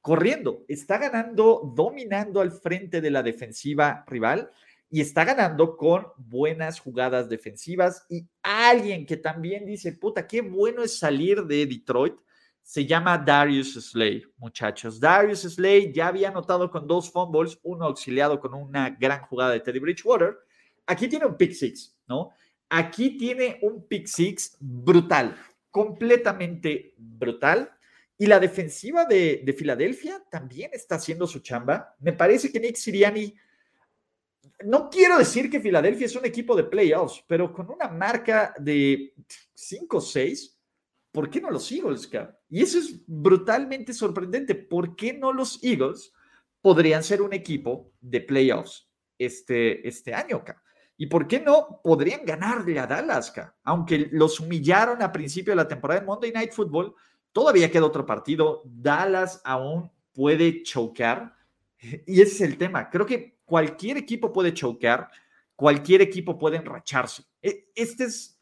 [0.00, 4.50] corriendo, está ganando, dominando al frente de la defensiva rival
[4.88, 10.82] y está ganando con buenas jugadas defensivas y alguien que también dice, puta, qué bueno
[10.82, 12.14] es salir de Detroit,
[12.62, 14.98] se llama Darius Slay, muchachos.
[14.98, 19.60] Darius Slay ya había anotado con dos fumbles, uno auxiliado con una gran jugada de
[19.60, 20.38] Teddy Bridgewater.
[20.86, 22.30] Aquí tiene un pick six, ¿no?
[22.70, 25.36] Aquí tiene un pick six brutal
[25.70, 27.70] completamente brutal.
[28.16, 31.94] Y la defensiva de, Filadelfia también está haciendo su chamba.
[32.00, 33.32] Me parece que Nick Siriani,
[34.64, 39.14] no quiero decir que Filadelfia es un equipo de playoffs, pero con una marca de
[39.54, 40.56] 5-6,
[41.12, 42.10] ¿por qué no los Eagles?
[42.50, 44.56] Y eso es brutalmente sorprendente.
[44.56, 46.12] ¿Por qué no los Eagles
[46.60, 50.42] podrían ser un equipo de playoffs este, este año?
[51.00, 53.32] ¿Y por qué no podrían ganarle a Dallas?
[53.62, 56.92] Aunque los humillaron a principio de la temporada en Monday Night Football,
[57.30, 58.62] todavía queda otro partido.
[58.64, 61.34] Dallas aún puede chocar.
[62.06, 62.90] Y ese es el tema.
[62.90, 65.08] Creo que cualquier equipo puede chocar,
[65.54, 67.22] cualquier equipo puede enracharse.
[67.40, 68.40] E, este es,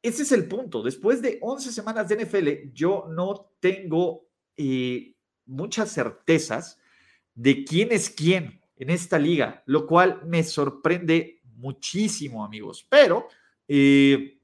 [0.00, 0.82] es el punto.
[0.82, 6.80] Después de 11 semanas de NFL, yo no tengo eh, muchas certezas
[7.34, 12.86] de quién es quién en esta liga, lo cual me sorprende muchísimo, amigos.
[12.88, 13.28] Pero,
[13.66, 14.38] eh,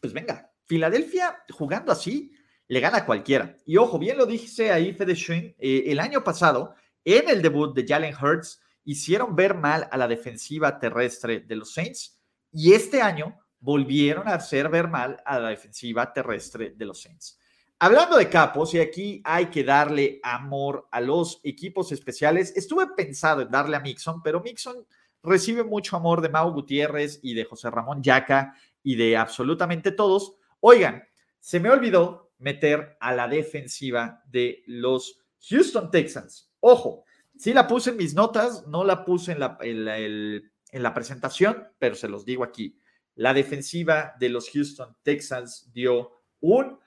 [0.00, 2.32] pues venga, Filadelfia jugando así
[2.68, 3.56] le gana a cualquiera.
[3.66, 6.74] Y ojo, bien lo dije ahí, Fede Schoen, eh, el año pasado,
[7.04, 11.74] en el debut de Jalen Hurts, hicieron ver mal a la defensiva terrestre de los
[11.74, 12.20] Saints
[12.52, 17.38] y este año volvieron a hacer ver mal a la defensiva terrestre de los Saints.
[17.78, 23.42] Hablando de capos, y aquí hay que darle amor a los equipos especiales, estuve pensado
[23.42, 24.86] en darle a Mixon, pero Mixon
[25.22, 30.36] recibe mucho amor de Mau Gutiérrez y de José Ramón Yaca y de absolutamente todos.
[30.60, 31.04] Oigan,
[31.38, 36.50] se me olvidó meter a la defensiva de los Houston Texans.
[36.60, 37.04] Ojo,
[37.36, 41.94] sí la puse en mis notas, no la puse en la, en la presentación, pero
[41.94, 42.78] se los digo aquí.
[43.14, 46.78] La defensiva de los Houston Texans dio un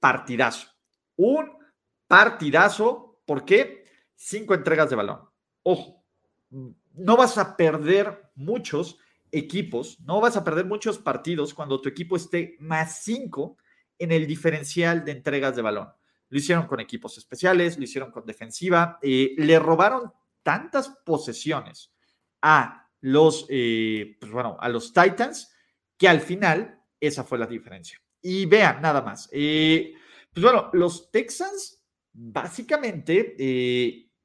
[0.00, 0.68] partidazo.
[1.16, 1.50] Un
[2.06, 3.20] partidazo.
[3.26, 3.84] ¿Por qué?
[4.14, 5.20] Cinco entregas de balón.
[5.62, 6.04] Ojo,
[6.94, 8.98] no vas a perder muchos
[9.30, 13.56] equipos, no vas a perder muchos partidos cuando tu equipo esté más 5
[13.98, 15.88] en el diferencial de entregas de balón.
[16.28, 21.92] Lo hicieron con equipos especiales, lo hicieron con defensiva, eh, le robaron tantas posesiones
[22.42, 25.52] a los, eh, pues bueno, a los Titans
[25.96, 28.00] que al final esa fue la diferencia.
[28.20, 29.28] Y vean, nada más.
[29.32, 29.94] Eh,
[30.32, 33.36] pues bueno, los Texans básicamente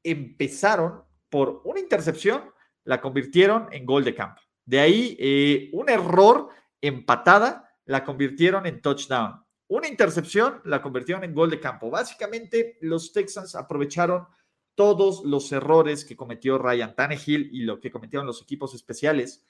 [0.04, 2.44] empezaron por una intercepción
[2.88, 4.42] la convirtieron en gol de campo.
[4.66, 6.50] De ahí, eh, un error
[6.82, 9.44] empatada la convirtieron en touchdown.
[9.68, 11.90] Una intercepción la convirtieron en gol de campo.
[11.90, 14.26] Básicamente, los Texans aprovecharon
[14.74, 19.46] todos los errores que cometió Ryan Tannehill y lo que cometieron los equipos especiales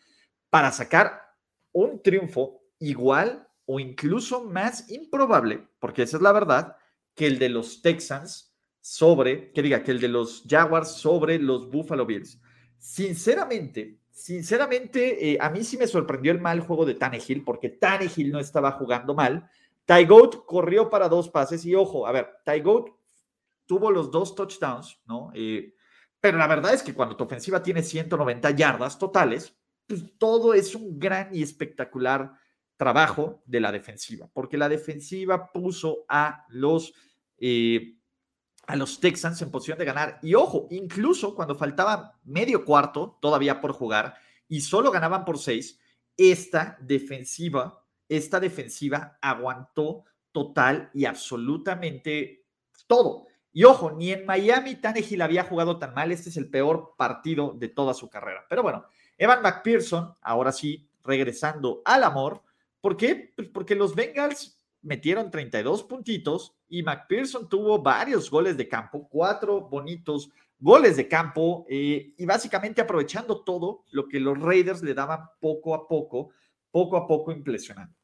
[0.50, 1.22] para sacar
[1.74, 6.76] un triunfo igual o incluso más improbable, porque esa es la verdad,
[7.14, 11.70] que el de los Texans sobre, que diga, que el de los Jaguars sobre los
[11.70, 12.42] Buffalo Bills.
[12.78, 18.32] Sinceramente, sinceramente, eh, a mí sí me sorprendió el mal juego de Tannehill, porque Tannehill
[18.32, 19.50] no estaba jugando mal.
[19.86, 22.90] Ty Goat corrió para dos pases y ojo, a ver, Ty Goat
[23.66, 25.32] tuvo los dos touchdowns, ¿no?
[25.34, 25.74] Eh,
[26.20, 30.76] pero la verdad es que cuando tu ofensiva tiene 190 yardas totales, pues todo es
[30.76, 32.34] un gran y espectacular
[32.76, 36.94] trabajo de la defensiva, porque la defensiva puso a los
[37.40, 37.97] eh,
[38.68, 40.20] a los Texans en posición de ganar.
[40.22, 44.16] Y ojo, incluso cuando faltaba medio cuarto todavía por jugar
[44.48, 45.80] y solo ganaban por seis,
[46.16, 52.46] esta defensiva, esta defensiva aguantó total y absolutamente
[52.88, 53.28] todo.
[53.54, 56.12] Y ojo, ni en Miami Tannehill había jugado tan mal.
[56.12, 58.46] Este es el peor partido de toda su carrera.
[58.50, 58.86] Pero bueno,
[59.18, 62.44] Evan McPherson, ahora sí, regresando al amor.
[62.82, 63.34] ¿Por qué?
[63.36, 64.57] Pues porque los Bengals
[64.88, 71.66] metieron 32 puntitos y McPherson tuvo varios goles de campo, cuatro bonitos goles de campo
[71.70, 76.32] eh, y básicamente aprovechando todo lo que los Raiders le daban poco a poco,
[76.72, 77.96] poco a poco impresionante.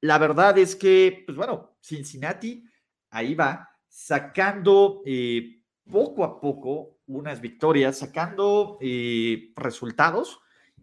[0.00, 2.64] La verdad es que, pues bueno, Cincinnati
[3.10, 10.40] ahí va sacando eh, poco a poco unas victorias, sacando eh, resultados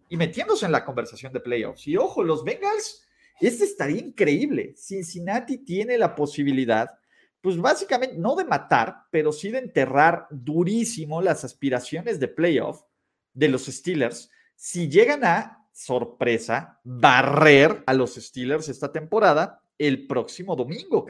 [0.08, 1.88] y metiéndose en la conversación de playoffs.
[1.88, 3.06] Y ojo, los Bengals,
[3.40, 4.74] este estaría increíble.
[4.78, 6.90] Cincinnati tiene la posibilidad,
[7.42, 12.82] pues básicamente no de matar, pero sí de enterrar durísimo las aspiraciones de playoff
[13.34, 20.54] de los Steelers si llegan a, sorpresa, barrer a los Steelers esta temporada el próximo
[20.54, 21.06] domingo.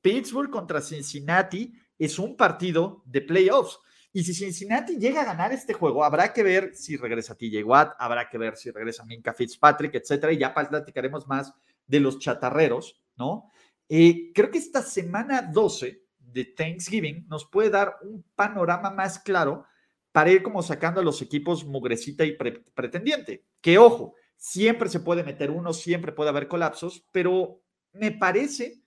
[0.00, 3.78] Pittsburgh contra Cincinnati es un partido de playoffs.
[4.18, 7.94] Y si Cincinnati llega a ganar este juego, habrá que ver si regresa TJ Watt,
[8.00, 11.54] habrá que ver si regresa Minka Fitzpatrick, etcétera, y ya platicaremos más
[11.86, 13.48] de los chatarreros, ¿no?
[13.88, 19.66] Eh, creo que esta semana 12 de Thanksgiving nos puede dar un panorama más claro
[20.10, 22.36] para ir como sacando a los equipos mugrecita y
[22.74, 23.44] pretendiente.
[23.60, 28.82] Que ojo, siempre se puede meter uno, siempre puede haber colapsos, pero me parece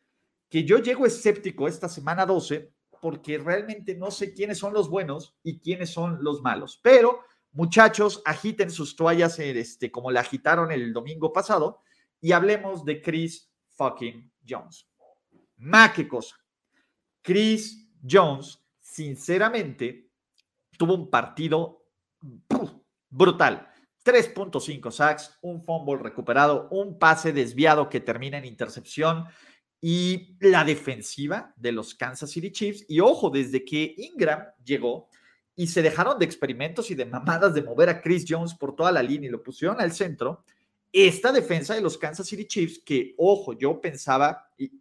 [0.50, 5.36] que yo llego escéptico esta semana 12 porque realmente no sé quiénes son los buenos
[5.44, 6.80] y quiénes son los malos.
[6.82, 11.82] Pero, muchachos, agiten sus toallas este, como la agitaron el domingo pasado
[12.22, 14.88] y hablemos de Chris fucking Jones.
[15.58, 16.36] Ma, qué cosa.
[17.22, 20.10] Chris Jones, sinceramente,
[20.78, 21.86] tuvo un partido
[23.10, 23.68] brutal.
[24.04, 29.28] 3.5 sacks, un fumble recuperado, un pase desviado que termina en intercepción
[29.82, 32.86] y la defensiva de los Kansas City Chiefs.
[32.88, 35.10] Y ojo, desde que Ingram llegó
[35.56, 38.92] y se dejaron de experimentos y de mamadas de mover a Chris Jones por toda
[38.92, 40.46] la línea y lo pusieron al centro,
[40.94, 44.72] esta defensa de los Kansas City Chiefs, que ojo, yo pensaba, y,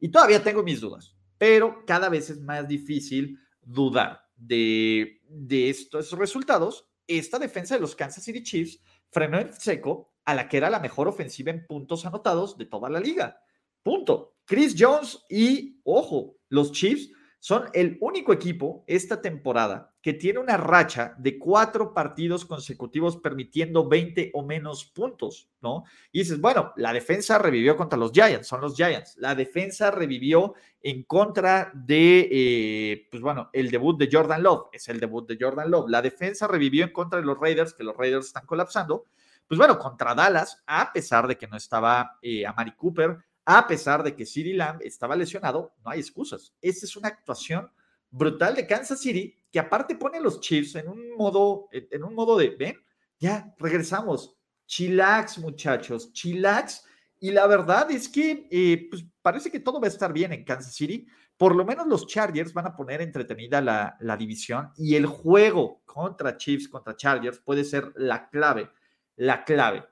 [0.00, 6.12] y todavía tengo mis dudas, pero cada vez es más difícil dudar de, de estos
[6.12, 6.88] resultados.
[7.06, 10.80] Esta defensa de los Kansas City Chiefs frenó en seco a la que era la
[10.80, 13.40] mejor ofensiva en puntos anotados de toda la liga.
[13.82, 14.31] Punto.
[14.44, 17.10] Chris Jones y, ojo, los Chiefs
[17.42, 23.88] son el único equipo esta temporada que tiene una racha de cuatro partidos consecutivos permitiendo
[23.88, 25.82] 20 o menos puntos, ¿no?
[26.12, 29.16] Y dices, bueno, la defensa revivió contra los Giants, son los Giants.
[29.18, 34.88] La defensa revivió en contra de, eh, pues bueno, el debut de Jordan Love, es
[34.88, 35.88] el debut de Jordan Love.
[35.88, 39.06] La defensa revivió en contra de los Raiders, que los Raiders están colapsando.
[39.48, 44.02] Pues bueno, contra Dallas, a pesar de que no estaba eh, Amari Cooper, a pesar
[44.02, 46.54] de que CeeDee Lamb estaba lesionado, no hay excusas.
[46.60, 47.70] Esta es una actuación
[48.10, 52.14] brutal de Kansas City que aparte pone a los Chiefs en un modo, en un
[52.14, 52.76] modo de, ven,
[53.18, 54.36] ya regresamos.
[54.66, 56.84] Chillax, muchachos, chillax.
[57.20, 60.44] Y la verdad es que eh, pues parece que todo va a estar bien en
[60.44, 61.06] Kansas City.
[61.36, 65.82] Por lo menos los Chargers van a poner entretenida la, la división y el juego
[65.84, 68.70] contra Chiefs, contra Chargers puede ser la clave,
[69.16, 69.84] la clave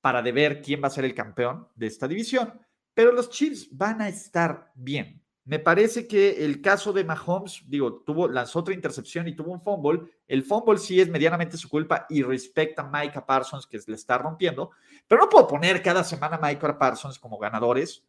[0.00, 2.60] para de ver quién va a ser el campeón de esta división
[2.98, 5.22] pero los Chiefs van a estar bien.
[5.44, 9.62] Me parece que el caso de Mahomes, digo, tuvo, lanzó otra intercepción y tuvo un
[9.62, 10.00] fumble.
[10.26, 14.18] El fumble sí es medianamente su culpa y respecta a Micah Parsons, que le está
[14.18, 14.72] rompiendo.
[15.06, 18.04] Pero no puedo poner cada semana a Micah Parsons como ganadores.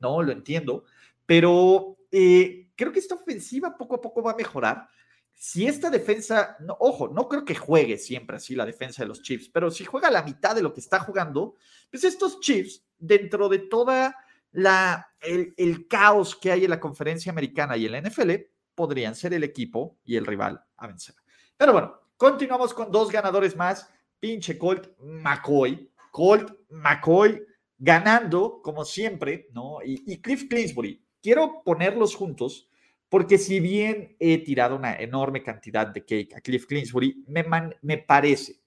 [0.00, 0.84] No, lo entiendo.
[1.24, 4.86] Pero eh, creo que esta ofensiva poco a poco va a mejorar.
[5.32, 9.48] Si esta defensa, ojo, no creo que juegue siempre así la defensa de los Chiefs,
[9.48, 11.54] pero si juega la mitad de lo que está jugando,
[11.90, 14.14] pues estos Chiefs, dentro de toda
[14.56, 18.32] la, el, caos que hay en la conferencia americana y en la NFL
[18.74, 21.14] podrían ser el equipo y el rival a vencer.
[21.58, 23.90] Pero bueno, continuamos con dos ganadores más.
[24.18, 25.90] Pinche Colt McCoy.
[26.10, 27.42] Colt McCoy
[27.76, 29.78] ganando, como siempre, ¿no?
[29.84, 31.04] Y, Cliff Clinsbury.
[31.22, 32.70] Quiero ponerlos juntos
[33.10, 37.44] porque si bien he tirado una enorme cantidad de cake a Cliff Clinsbury, me,
[37.82, 38.62] me parece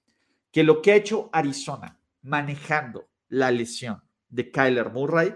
[0.52, 5.36] que lo que ha hecho Arizona manejando la lesión de Kyler Murray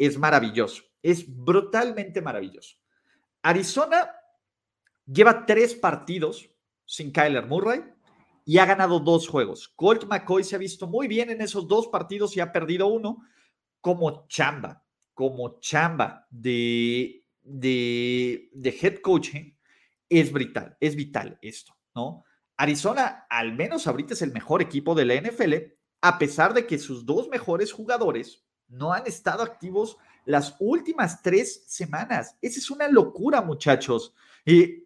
[0.00, 2.76] es maravilloso, es brutalmente maravilloso.
[3.42, 4.10] Arizona
[5.04, 6.48] lleva tres partidos
[6.86, 7.84] sin Kyler Murray
[8.46, 9.68] y ha ganado dos juegos.
[9.68, 13.22] Colt McCoy se ha visto muy bien en esos dos partidos y ha perdido uno
[13.82, 14.82] como chamba,
[15.12, 19.52] como chamba de, de, head coaching.
[20.08, 22.24] Es vital, es vital esto, ¿no?
[22.56, 25.54] Arizona, al menos ahorita es el mejor equipo de la NFL,
[26.00, 31.64] a pesar de que sus dos mejores jugadores no han estado activos las últimas tres
[31.66, 32.36] semanas.
[32.40, 34.14] Esa es una locura, muchachos.
[34.44, 34.84] Y,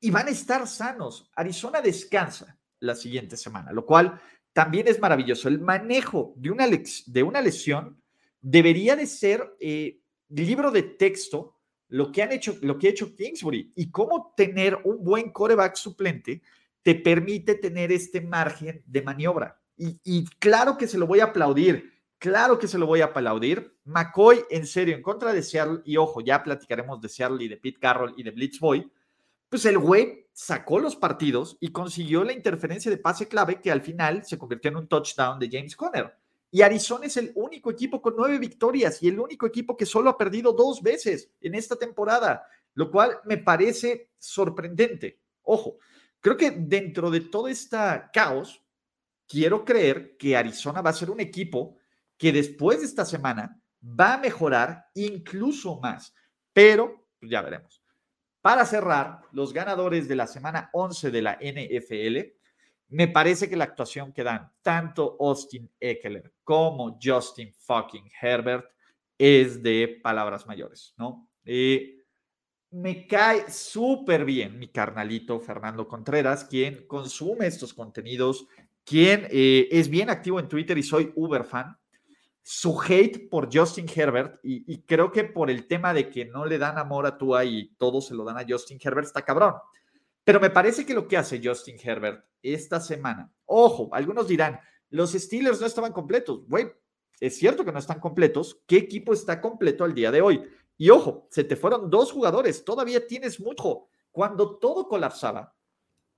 [0.00, 1.30] y van a estar sanos.
[1.36, 4.20] Arizona descansa la siguiente semana, lo cual
[4.52, 5.48] también es maravilloso.
[5.48, 8.02] El manejo de una, de una lesión
[8.40, 11.56] debería de ser eh, libro de texto
[11.88, 15.74] lo que han hecho, lo que ha hecho Kingsbury y cómo tener un buen coreback
[15.74, 16.40] suplente
[16.82, 19.60] te permite tener este margen de maniobra.
[19.76, 21.89] Y, y, claro que se lo voy a aplaudir,
[22.20, 23.76] claro que se lo voy a aplaudir.
[23.84, 27.56] McCoy, en serio, en contra de Seattle, y ojo, ya platicaremos de Seattle y de
[27.56, 28.88] Pete Carroll y de Blitz Boy,
[29.48, 33.80] pues el güey sacó los partidos y consiguió la interferencia de pase clave que al
[33.80, 36.14] final se convirtió en un touchdown de James Conner.
[36.52, 40.10] Y Arizona es el único equipo con nueve victorias y el único equipo que solo
[40.10, 42.44] ha perdido dos veces en esta temporada,
[42.74, 45.20] lo cual me parece sorprendente.
[45.42, 45.78] Ojo,
[46.20, 47.76] creo que dentro de todo este
[48.12, 48.62] caos,
[49.26, 51.76] quiero creer que Arizona va a ser un equipo
[52.20, 56.14] que después de esta semana va a mejorar incluso más,
[56.52, 57.82] pero pues, ya veremos.
[58.42, 62.18] Para cerrar, los ganadores de la semana 11 de la NFL,
[62.88, 68.66] me parece que la actuación que dan tanto Austin Eckler como Justin fucking Herbert
[69.16, 71.26] es de palabras mayores, ¿no?
[71.46, 72.04] Eh,
[72.72, 78.46] me cae súper bien mi carnalito Fernando Contreras, quien consume estos contenidos,
[78.84, 81.79] quien eh, es bien activo en Twitter y soy Uber fan.
[82.52, 86.58] Su hate por Justin Herbert, y, creo que por el tema de que no le
[86.58, 89.54] dan amor a Tua y todo se lo dan a Justin Herbert, está cabrón.
[90.24, 95.12] Pero me parece que lo que hace Justin Herbert esta semana, ojo, algunos dirán, los
[95.12, 96.44] Steelers no estaban completos.
[96.48, 96.72] Güey,
[97.20, 98.60] es cierto que no están completos.
[98.66, 100.42] ¿Qué equipo está completo al día de hoy?
[100.76, 103.86] Y ojo, se te fueron dos jugadores, todavía tienes mucho.
[104.10, 105.54] Cuando todo colapsaba,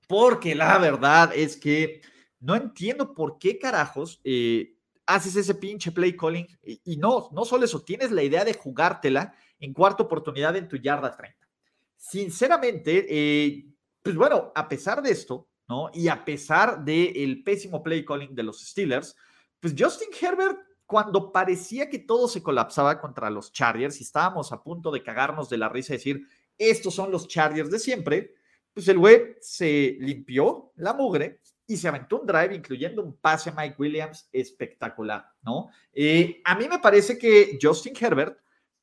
[0.09, 2.01] porque la verdad es que
[2.41, 4.79] no entiendo por qué carajos eh,
[5.15, 6.47] haces ese pinche play calling.
[6.63, 10.69] Y, y, no, no solo eso, tienes la idea de jugártela en cuarta oportunidad en
[10.69, 11.39] tu yarda 30.
[11.97, 13.65] Sinceramente, eh,
[14.03, 15.91] pues bueno, a pesar de esto, ¿no?
[15.95, 19.17] Y a pesar del pésimo play calling de los Steelers,
[19.61, 24.63] pues Justin Herbert, cuando parecía que todo se colapsaba contra los Chargers y estábamos a
[24.63, 26.27] punto de cagarnos de la risa y decir,
[26.59, 28.35] estos son los Chargers de siempre,
[28.75, 33.53] pues el güey se limpió la mugre y se aventó un drive, incluyendo un pase
[33.53, 35.69] Mike Williams espectacular, ¿no?
[35.93, 38.39] Eh, a mí me parece que Justin Herbert,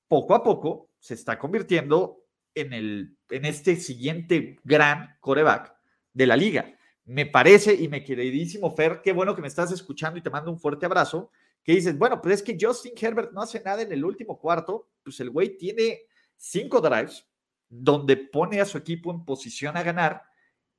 [0.08, 2.26] poco a poco, se está convirtiendo
[2.56, 5.74] en, el, en este siguiente gran coreback
[6.14, 6.74] de la liga.
[7.06, 10.52] Me parece, y mi queridísimo Fer, qué bueno que me estás escuchando y te mando
[10.52, 11.32] un fuerte abrazo,
[11.64, 14.90] que dices, bueno, pues es que Justin Herbert no hace nada en el último cuarto,
[15.04, 16.02] pues el güey tiene
[16.38, 17.26] cinco drives
[17.68, 20.24] donde pone a su equipo en posición a ganar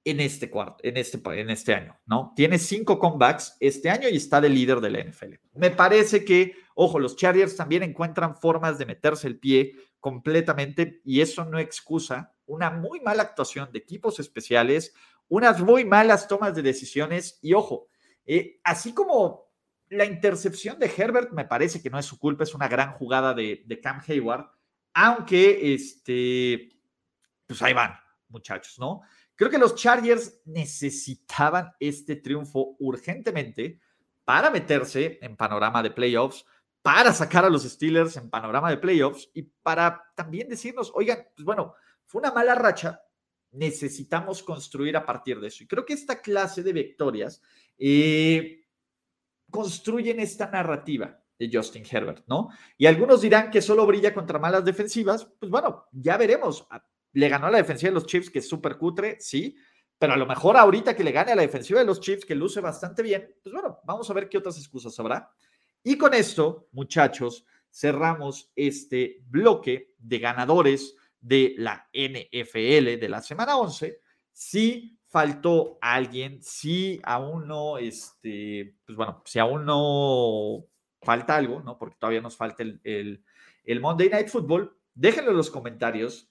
[0.04, 2.32] en este cuarto, en este, en este año, ¿no?
[2.34, 5.34] Tiene cinco comebacks este año y está de líder de la NFL.
[5.54, 11.20] Me parece que, ojo, los Chargers también encuentran formas de meterse el pie completamente y
[11.20, 14.94] eso no excusa una muy mala actuación de equipos especiales,
[15.28, 17.88] unas muy malas tomas de decisiones y ojo,
[18.24, 19.50] eh, así como
[19.90, 23.34] la intercepción de Herbert me parece que no es su culpa, es una gran jugada
[23.34, 24.50] de, de Cam Hayward,
[24.94, 26.70] aunque este,
[27.46, 27.94] pues ahí van,
[28.28, 29.02] muchachos, ¿no?
[29.40, 33.80] Creo que los Chargers necesitaban este triunfo urgentemente
[34.22, 36.44] para meterse en panorama de playoffs,
[36.82, 41.42] para sacar a los Steelers en panorama de playoffs y para también decirnos, oigan, pues
[41.46, 41.72] bueno,
[42.04, 43.00] fue una mala racha,
[43.52, 45.64] necesitamos construir a partir de eso.
[45.64, 47.40] Y creo que esta clase de victorias
[47.78, 48.66] eh,
[49.50, 52.50] construyen esta narrativa de Justin Herbert, ¿no?
[52.76, 56.68] Y algunos dirán que solo brilla contra malas defensivas, pues bueno, ya veremos.
[57.12, 59.56] Le ganó a la defensiva de los Chiefs, que es súper cutre, sí,
[59.98, 62.34] pero a lo mejor ahorita que le gane a la defensiva de los Chiefs, que
[62.34, 65.30] luce bastante bien, pues bueno, vamos a ver qué otras excusas habrá.
[65.82, 73.56] Y con esto, muchachos, cerramos este bloque de ganadores de la NFL de la semana
[73.56, 74.00] 11.
[74.32, 80.64] Si faltó alguien, si aún no, este, pues bueno, si aún no
[81.02, 81.76] falta algo, ¿no?
[81.76, 83.24] Porque todavía nos falta el, el,
[83.64, 86.30] el Monday Night Football, déjenlo en los comentarios,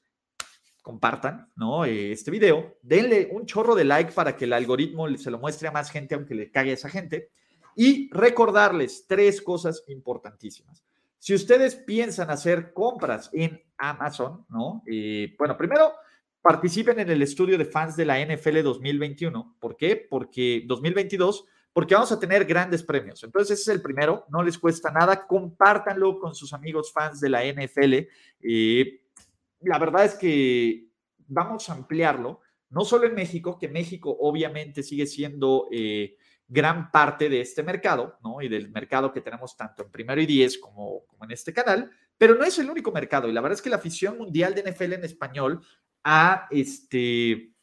[0.90, 1.86] compartan, ¿no?
[1.86, 5.72] Este video, denle un chorro de like para que el algoritmo se lo muestre a
[5.72, 7.30] más gente, aunque le cague a esa gente.
[7.76, 10.84] Y recordarles tres cosas importantísimas.
[11.20, 14.82] Si ustedes piensan hacer compras en Amazon, ¿no?
[14.92, 15.94] Eh, bueno, primero,
[16.42, 19.58] participen en el estudio de fans de la NFL 2021.
[19.60, 20.08] ¿Por qué?
[20.10, 23.24] Porque 2022, porque vamos a tener grandes premios.
[23.24, 27.30] Entonces, ese es el primero, no les cuesta nada, compártanlo con sus amigos fans de
[27.30, 28.08] la NFL.
[28.42, 28.99] Eh,
[29.62, 30.89] la verdad es que
[31.28, 35.68] vamos a ampliarlo, no solo en México, que México obviamente sigue siendo...
[35.72, 36.16] Eh,
[36.49, 38.41] gran parte de este mercado, ¿no?
[38.41, 41.91] Y del mercado que tenemos tanto en primero y diez como, como en este canal,
[42.18, 43.30] pero no es el único mercado.
[43.30, 45.62] Y la verdad es que la afición mundial de NFL en español
[46.03, 47.53] ha, este,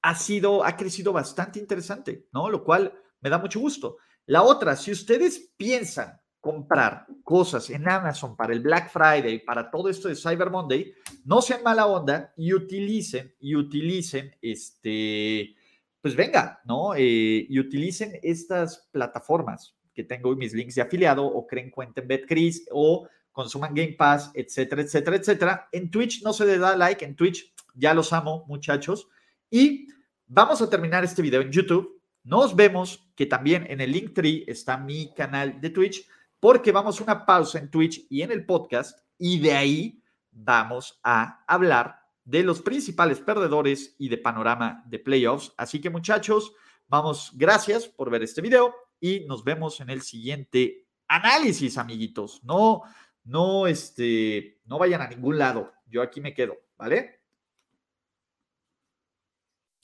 [0.00, 2.48] ha sido, ha crecido bastante interesante, ¿no?
[2.48, 3.98] Lo cual me da mucho gusto.
[4.26, 9.88] La otra, si ustedes piensan comprar cosas en Amazon para el Black Friday, para todo
[9.88, 10.92] esto de Cyber Monday,
[11.24, 15.56] no sean mala onda y utilicen, y utilicen, este,
[16.02, 16.94] pues venga, ¿no?
[16.94, 22.08] Eh, y utilicen estas plataformas que tengo mis links de afiliado o creen cuenta en
[22.08, 25.68] BetCris o consuman Game Pass, etcétera, etcétera, etcétera.
[25.72, 29.08] En Twitch no se le da like, en Twitch ya los amo, muchachos.
[29.48, 29.88] Y
[30.26, 32.02] vamos a terminar este video en YouTube.
[32.22, 36.06] Nos vemos, que también en el link tree está mi canal de Twitch
[36.44, 41.00] porque vamos a una pausa en Twitch y en el podcast y de ahí vamos
[41.02, 45.54] a hablar de los principales perdedores y de panorama de playoffs.
[45.56, 46.52] Así que muchachos,
[46.86, 52.44] vamos, gracias por ver este video y nos vemos en el siguiente análisis, amiguitos.
[52.44, 52.82] No,
[53.22, 55.72] no, este, no vayan a ningún lado.
[55.86, 57.22] Yo aquí me quedo, ¿vale?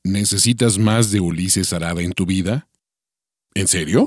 [0.05, 2.69] ¿Necesitas más de Ulises Arada en tu vida?
[3.55, 4.05] ¿En serio?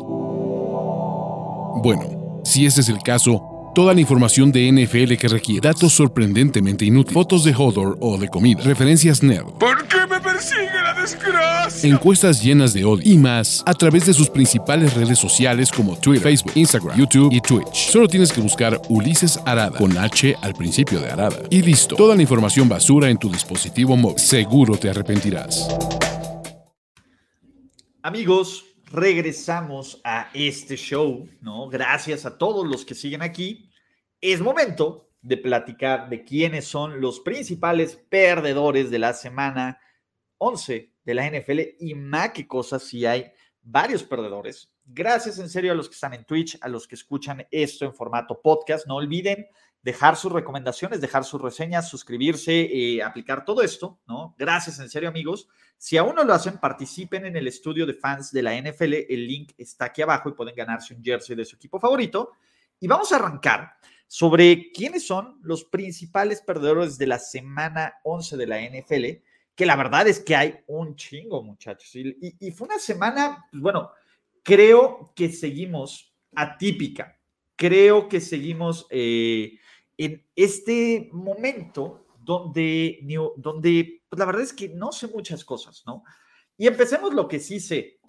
[1.81, 2.22] Bueno.
[2.43, 7.13] Si ese es el caso, toda la información de NFL que requiere, datos sorprendentemente inútiles,
[7.13, 9.45] fotos de Hodor o de comida, referencias nerd.
[9.59, 11.89] ¿Por qué me persigue la desgracia?
[11.89, 16.23] Encuestas llenas de odio y más a través de sus principales redes sociales como Twitter,
[16.23, 17.89] Facebook, Instagram, YouTube y Twitch.
[17.89, 21.37] Solo tienes que buscar Ulises Arada con H al principio de Arada.
[21.49, 24.19] Y listo, toda la información basura en tu dispositivo móvil.
[24.19, 25.67] Seguro te arrepentirás.
[28.01, 31.67] Amigos, regresamos a este show, ¿no?
[31.67, 33.71] Gracias a todos los que siguen aquí.
[34.21, 39.79] Es momento de platicar de quiénes son los principales perdedores de la semana
[40.37, 43.31] 11 de la NFL y más que cosas si hay
[43.63, 44.71] varios perdedores.
[44.85, 47.95] Gracias en serio a los que están en Twitch, a los que escuchan esto en
[47.95, 48.85] formato podcast.
[48.85, 49.47] No olviden
[49.83, 54.33] dejar sus recomendaciones, dejar sus reseñas, suscribirse, eh, aplicar todo esto, ¿no?
[54.37, 55.47] Gracias en serio amigos.
[55.77, 58.93] Si aún no lo hacen, participen en el estudio de fans de la NFL.
[59.09, 62.31] El link está aquí abajo y pueden ganarse un jersey de su equipo favorito.
[62.79, 63.73] Y vamos a arrancar
[64.07, 69.23] sobre quiénes son los principales perdedores de la semana 11 de la NFL,
[69.55, 71.93] que la verdad es que hay un chingo, muchachos.
[71.95, 73.91] Y, fue una semana, pues bueno,
[74.43, 77.19] creo que seguimos atípica.
[77.55, 79.59] Creo que seguimos eh,
[79.97, 82.99] en este momento donde,
[83.37, 86.03] donde pues la verdad es que no sé muchas cosas, ¿no?
[86.57, 87.99] Y empecemos lo que sí sé.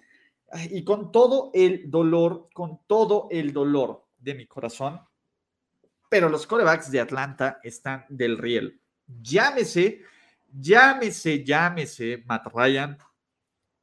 [0.69, 5.01] Y con todo el dolor, con todo el dolor de mi corazón,
[6.09, 8.79] pero los corebacks de Atlanta están del riel.
[9.21, 10.01] Llámese,
[10.53, 12.97] llámese, llámese Matt Ryan,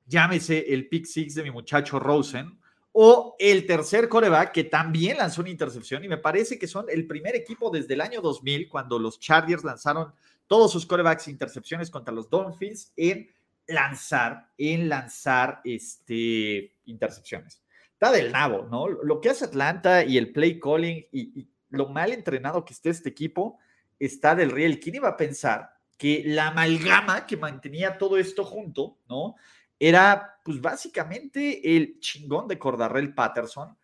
[0.06, 2.60] llámese el pick six de mi muchacho Rosen,
[2.92, 7.06] o el tercer coreback que también lanzó una intercepción y me parece que son el
[7.06, 10.12] primer equipo desde el año 2000 cuando los Chargers lanzaron
[10.46, 13.30] todos sus corebacks intercepciones contra los Dolphins en
[13.66, 17.62] lanzar, en lanzar este, intercepciones.
[17.92, 18.88] Está del nabo, ¿no?
[18.88, 23.08] Lo que hace Atlanta y el play calling y, lo mal entrenado que esté este
[23.08, 23.58] equipo
[23.98, 24.78] está del riel.
[24.78, 29.36] ¿Quién iba a pensar que la amalgama que mantenía todo esto junto, ¿no?
[29.84, 33.76] Era pues básicamente el chingón de Cordarrell Patterson.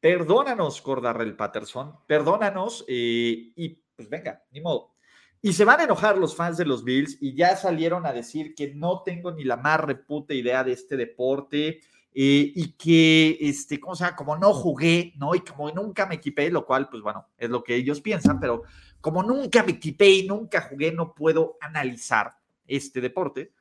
[0.00, 4.94] Perdónanos, Cordarrell Patterson, perdónanos eh, y pues venga, ni modo.
[5.42, 8.54] Y se van a enojar los fans de los Bills y ya salieron a decir
[8.54, 11.80] que no tengo ni la más reputa idea de este deporte
[12.14, 14.16] eh, y que, este, ¿cómo se llama?
[14.16, 15.34] Como no jugué, ¿no?
[15.34, 18.62] Y como nunca me equipé, lo cual, pues bueno, es lo que ellos piensan, pero
[19.02, 23.52] como nunca me equipé y nunca jugué, no puedo analizar este deporte.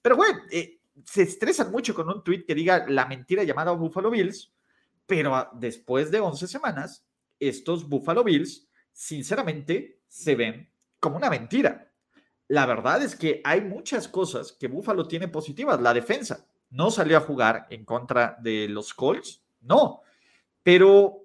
[0.00, 4.10] Pero bueno, eh, se estresan mucho con un tweet que diga la mentira llamada Buffalo
[4.10, 4.52] Bills,
[5.06, 7.06] pero después de 11 semanas,
[7.38, 11.92] estos Buffalo Bills, sinceramente, se ven como una mentira.
[12.48, 15.80] La verdad es que hay muchas cosas que Buffalo tiene positivas.
[15.80, 20.02] La defensa no salió a jugar en contra de los Colts, no,
[20.62, 21.22] pero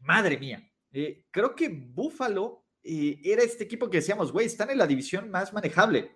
[0.00, 4.78] madre mía, eh, creo que Buffalo eh, era este equipo que decíamos, güey, están en
[4.78, 6.12] la división más manejable.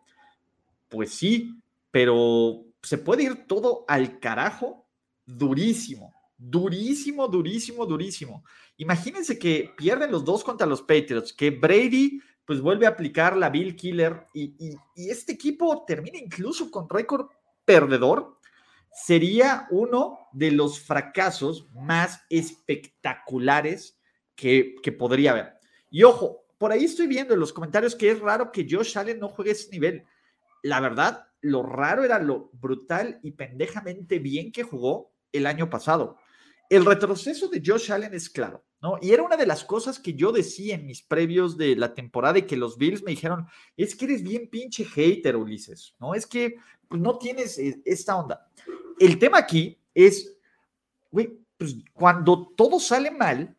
[0.88, 1.60] Pues sí,
[1.90, 4.88] pero se puede ir todo al carajo
[5.24, 8.44] durísimo, durísimo, durísimo, durísimo.
[8.76, 13.48] Imagínense que pierden los dos contra los Patriots, que Brady pues vuelve a aplicar la
[13.48, 17.28] Bill Killer y, este equipo termina incluso con récord
[17.64, 18.38] perdedor,
[18.92, 23.98] sería uno de los fracasos más espectaculares
[24.34, 25.54] que, que podría haber.
[25.90, 29.18] Y ojo, por ahí estoy viendo en los comentarios que es raro que Josh Allen
[29.18, 30.04] no juegue ese nivel.
[30.64, 36.16] La verdad, lo raro era lo brutal y pendejamente bien que jugó el año pasado.
[36.70, 38.96] el retroceso de Josh Allen es claro, ¿no?
[39.02, 42.38] Y era una de las cosas que yo decía en mis previos de la temporada
[42.38, 43.46] y que los Bills me dijeron,
[43.76, 46.14] es que eres bien pinche hater, Ulises, ¿no?
[46.14, 46.56] Es que
[46.88, 48.50] pues, no tienes eh, esta onda.
[48.98, 50.34] El tema aquí es,
[51.10, 53.54] güey, pues cuando todo sale mal,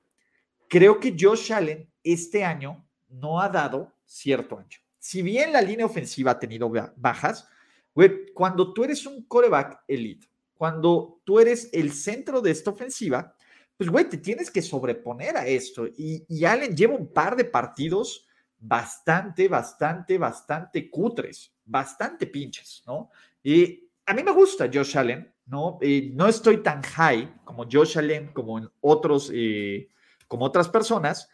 [0.68, 4.85] creo que Josh Allen este año no ha dado cierto ancho.
[5.06, 7.48] Si bien la línea ofensiva ha tenido bajas,
[7.94, 13.36] güey, cuando tú eres un coreback elite, cuando tú eres el centro de esta ofensiva,
[13.78, 15.86] pues, güey, te tienes que sobreponer a esto.
[15.86, 18.26] Y, Allen lleva un par de partidos
[18.58, 23.12] bastante, bastante, bastante cutres, bastante pinches, ¿no?
[23.44, 25.78] Y a mí me gusta Josh Allen, ¿no?
[26.14, 29.88] no estoy tan high como Josh Allen, como otros, eh,
[30.28, 31.30] como otras personas,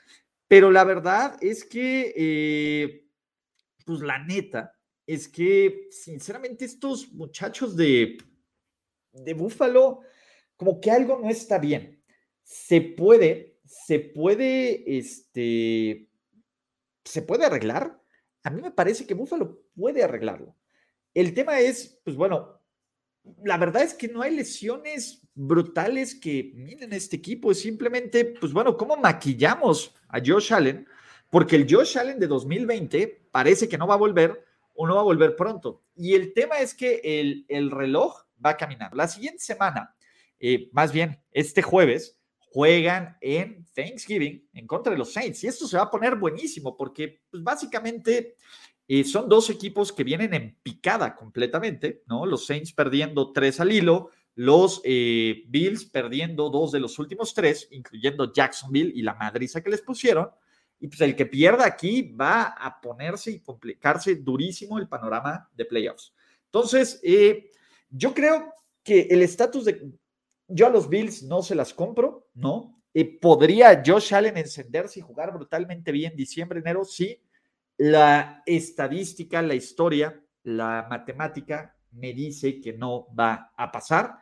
[0.49, 3.07] pero la verdad es que, eh,
[3.85, 4.73] pues la neta,
[5.05, 8.17] es que sinceramente estos muchachos de
[9.13, 10.01] de Búfalo,
[10.55, 12.03] como que algo no está bien.
[12.43, 16.09] Se puede, se puede, este,
[17.03, 18.01] se puede arreglar.
[18.43, 20.55] A mí me parece que Búfalo puede arreglarlo.
[21.13, 22.61] El tema es, pues bueno,
[23.43, 27.51] la verdad es que no hay lesiones brutales que miren este equipo.
[27.51, 30.87] Es simplemente, pues bueno, ¿cómo maquillamos a Josh Allen?
[31.31, 35.01] Porque el Josh Allen de 2020 parece que no va a volver o no va
[35.01, 35.81] a volver pronto.
[35.95, 38.95] Y el tema es que el, el reloj va a caminar.
[38.95, 39.95] La siguiente semana,
[40.39, 45.43] eh, más bien este jueves, juegan en Thanksgiving en contra de los Saints.
[45.43, 48.35] Y esto se va a poner buenísimo porque pues, básicamente
[48.89, 52.25] eh, son dos equipos que vienen en picada completamente, ¿no?
[52.25, 57.69] Los Saints perdiendo tres al hilo, los eh, Bills perdiendo dos de los últimos tres,
[57.71, 60.29] incluyendo Jacksonville y la madriza que les pusieron.
[60.81, 65.65] Y pues el que pierda aquí va a ponerse y complicarse durísimo el panorama de
[65.65, 66.13] playoffs.
[66.45, 67.51] Entonces, eh,
[67.89, 68.51] yo creo
[68.83, 69.91] que el estatus de.
[70.47, 72.81] Yo a los Bills no se las compro, ¿no?
[72.93, 76.83] Eh, ¿Podría Josh Allen encenderse y jugar brutalmente bien diciembre, enero?
[76.83, 77.21] Sí.
[77.77, 84.17] La estadística, la historia, la matemática me dice que no va a pasar.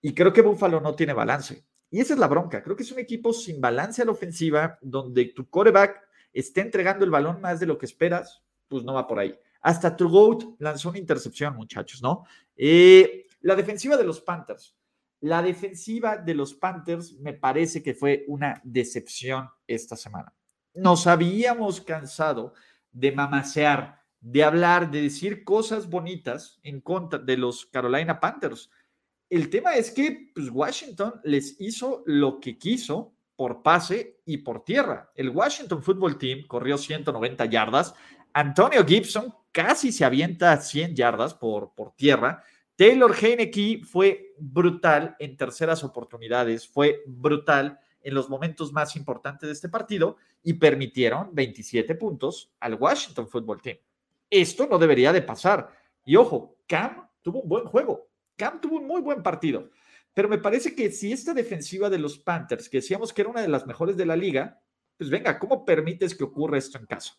[0.00, 1.64] Y creo que Buffalo no tiene balance.
[1.90, 2.62] Y esa es la bronca.
[2.62, 6.01] Creo que es un equipo sin balance a la ofensiva, donde tu coreback
[6.32, 9.34] esté entregando el balón más de lo que esperas, pues no va por ahí.
[9.60, 12.24] Hasta Trugout lanzó una intercepción, muchachos, ¿no?
[12.56, 14.76] Eh, la defensiva de los Panthers.
[15.20, 20.34] La defensiva de los Panthers me parece que fue una decepción esta semana.
[20.74, 22.54] Nos habíamos cansado
[22.90, 28.70] de mamasear, de hablar, de decir cosas bonitas en contra de los Carolina Panthers.
[29.28, 34.64] El tema es que pues, Washington les hizo lo que quiso por pase y por
[34.64, 35.10] tierra.
[35.14, 37.94] El Washington Football Team corrió 190 yardas.
[38.32, 42.42] Antonio Gibson casi se avienta 100 yardas por, por tierra.
[42.76, 49.52] Taylor Heineke fue brutal en terceras oportunidades, fue brutal en los momentos más importantes de
[49.52, 53.78] este partido y permitieron 27 puntos al Washington Football Team.
[54.28, 55.70] Esto no debería de pasar.
[56.04, 58.08] Y ojo, Cam tuvo un buen juego.
[58.36, 59.70] Cam tuvo un muy buen partido.
[60.14, 63.42] Pero me parece que si esta defensiva de los Panthers, que decíamos que era una
[63.42, 64.60] de las mejores de la liga,
[64.96, 67.14] pues venga, ¿cómo permites que ocurra esto en casa?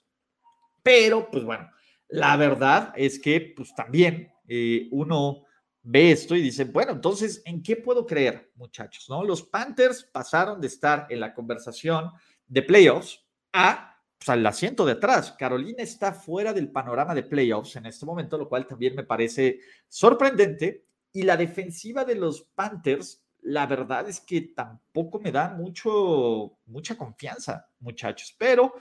[0.83, 1.69] Pero, pues bueno,
[2.09, 5.43] la verdad es que pues también eh, uno
[5.81, 9.09] ve esto y dice, bueno, entonces, ¿en qué puedo creer, muchachos?
[9.09, 9.23] ¿No?
[9.23, 12.11] Los Panthers pasaron de estar en la conversación
[12.47, 15.35] de playoffs a pues, al asiento de atrás.
[15.37, 19.59] Carolina está fuera del panorama de playoffs en este momento, lo cual también me parece
[19.87, 20.85] sorprendente.
[21.13, 26.97] Y la defensiva de los Panthers, la verdad es que tampoco me da mucho, mucha
[26.97, 28.35] confianza, muchachos.
[28.37, 28.73] Pero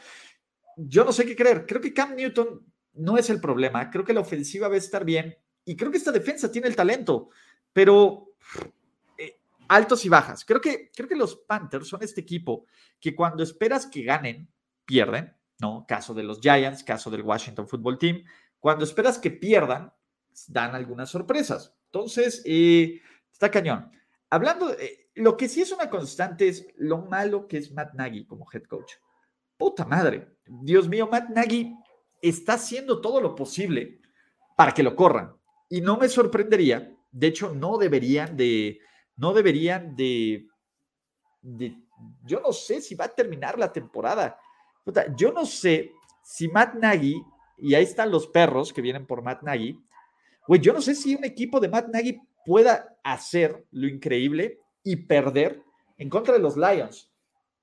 [0.76, 1.66] yo no sé qué creer.
[1.66, 3.90] Creo que Cam Newton no es el problema.
[3.90, 6.76] Creo que la ofensiva va a estar bien y creo que esta defensa tiene el
[6.76, 7.30] talento,
[7.72, 8.34] pero
[9.18, 10.44] eh, altos y bajas.
[10.44, 12.66] Creo que, creo que los Panthers son este equipo
[13.00, 14.50] que cuando esperas que ganen,
[14.84, 15.86] pierden, ¿no?
[15.86, 18.24] Caso de los Giants, caso del Washington Football Team.
[18.58, 19.92] Cuando esperas que pierdan,
[20.48, 21.76] dan algunas sorpresas.
[21.92, 23.92] Entonces, eh, está cañón.
[24.30, 28.24] Hablando, de, lo que sí es una constante es lo malo que es Matt Nagy
[28.24, 28.94] como head coach.
[29.58, 30.38] Puta madre.
[30.46, 31.74] Dios mío, Matt Nagy
[32.22, 34.00] está haciendo todo lo posible
[34.56, 35.36] para que lo corran.
[35.68, 38.80] Y no me sorprendería, de hecho, no deberían de,
[39.16, 40.46] no deberían de,
[42.24, 44.38] yo no sé si va a terminar la temporada.
[45.16, 45.92] Yo no sé
[46.24, 47.22] si Matt Nagy,
[47.58, 49.78] y ahí están los perros que vienen por Matt Nagy,
[50.46, 54.96] güey, yo no sé si un equipo de Matt Nagy pueda hacer lo increíble y
[54.96, 55.62] perder
[55.98, 57.10] en contra de los Lions.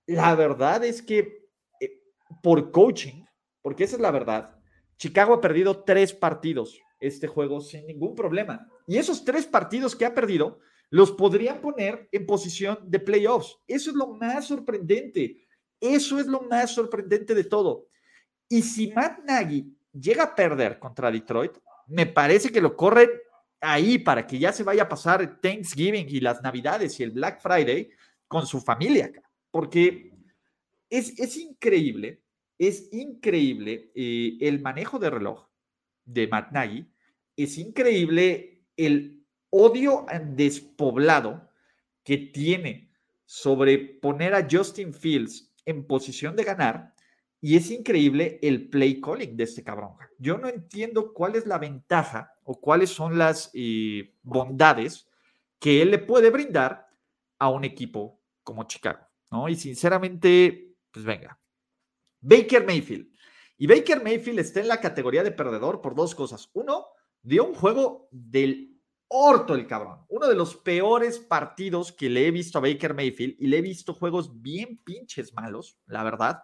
[0.07, 1.47] La verdad es que
[1.80, 2.01] eh,
[2.41, 3.23] por coaching,
[3.61, 4.55] porque esa es la verdad.
[4.97, 8.67] Chicago ha perdido tres partidos este juego sin ningún problema.
[8.88, 10.59] Y esos tres partidos que ha perdido
[10.89, 13.57] los podrían poner en posición de playoffs.
[13.67, 15.47] Eso es lo más sorprendente.
[15.80, 17.88] Eso es lo más sorprendente de todo.
[18.49, 21.57] Y si Matt Nagy llega a perder contra Detroit,
[21.90, 23.10] me parece que lo corren
[23.60, 27.42] ahí para que ya se vaya a pasar Thanksgiving y las Navidades y el Black
[27.42, 27.90] Friday
[28.28, 29.12] con su familia,
[29.52, 30.14] porque
[30.90, 32.22] es, es increíble,
[32.58, 35.48] es increíble eh, el manejo de reloj
[36.06, 36.88] de Matt Nagy,
[37.36, 41.50] es increíble el odio despoblado
[42.04, 42.92] que tiene
[43.26, 46.94] sobre poner a Justin Fields en posición de ganar
[47.42, 49.94] y es increíble el play calling de este cabrón.
[50.18, 55.08] Yo no entiendo cuál es la ventaja o cuáles son las eh, bondades
[55.60, 56.88] que él le puede brindar
[57.38, 59.00] a un equipo como Chicago,
[59.32, 59.48] ¿no?
[59.48, 61.40] Y sinceramente, pues venga.
[62.22, 63.10] Baker Mayfield.
[63.58, 66.50] Y Baker Mayfield está en la categoría de perdedor por dos cosas.
[66.54, 66.88] Uno,
[67.22, 70.06] dio un juego del orto el cabrón.
[70.08, 73.62] Uno de los peores partidos que le he visto a Baker Mayfield y le he
[73.62, 76.42] visto juegos bien pinches malos, la verdad.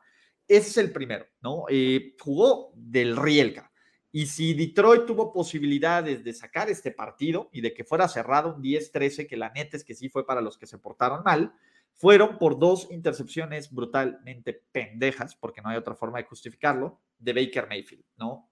[0.48, 1.66] Ese es el primero, ¿no?
[1.70, 3.72] Eh, jugó del Rielka.
[4.12, 8.62] Y si Detroit tuvo posibilidades de sacar este partido y de que fuera cerrado un
[8.62, 11.54] 10-13, que la neta es que sí fue para los que se portaron mal,
[11.96, 17.68] fueron por dos intercepciones brutalmente pendejas, porque no hay otra forma de justificarlo, de Baker
[17.68, 18.50] Mayfield, ¿no?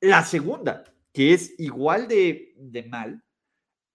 [0.00, 3.22] La segunda, que es igual de, de mal,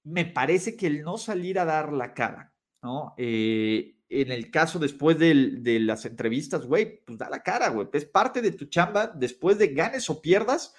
[0.03, 3.15] me parece que el no salir a dar la cara, ¿no?
[3.17, 7.87] Eh, en el caso después de, las entrevistas, güey, pues da la cara, güey.
[7.93, 9.07] Es parte de tu chamba.
[9.07, 10.73] Después de ganes o pierdas,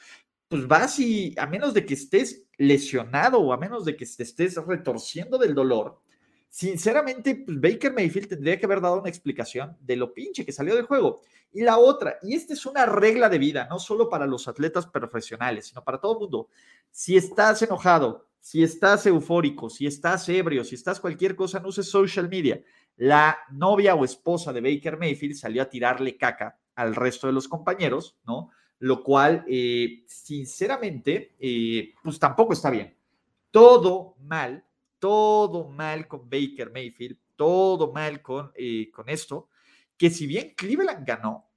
[0.49, 4.22] pues vas y a menos de que estés lesionado o a menos de que te
[4.22, 6.01] estés retorciendo del dolor,
[6.49, 10.77] sinceramente, pues Baker Mayfield tendría que haber dado una explicación de lo pinche que salió
[10.77, 11.20] del juego.
[11.53, 14.87] Y la otra, y esta es una regla de vida, no solo para los atletas
[14.87, 16.49] profesionales, sino para todo el mundo.
[16.91, 21.89] Si estás enojado, si estás eufórico, si estás ebrio, si estás cualquier cosa, no uses
[21.89, 22.62] social media
[22.97, 27.49] la novia o esposa de Baker Mayfield salió a tirarle caca al resto de los
[27.49, 28.51] compañeros, ¿no?
[28.78, 32.94] Lo cual, eh, sinceramente, eh, pues tampoco está bien.
[33.51, 34.64] Todo mal,
[34.99, 39.49] todo mal con Baker Mayfield, todo mal con, eh, con esto,
[39.97, 41.49] que si bien Cleveland ganó,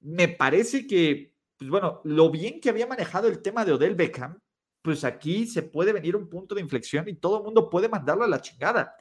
[0.00, 4.38] me parece que, pues bueno, lo bien que había manejado el tema de Odell Beckham,
[4.82, 8.24] pues aquí se puede venir un punto de inflexión y todo el mundo puede mandarlo
[8.24, 8.94] a la chingada.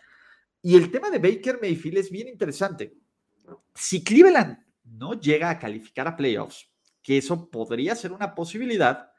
[0.65, 2.97] Y el tema de Baker Mayfield es bien interesante.
[3.75, 6.67] Si Cleveland no llega a calificar a playoffs,
[7.03, 9.11] que eso podría ser una posibilidad,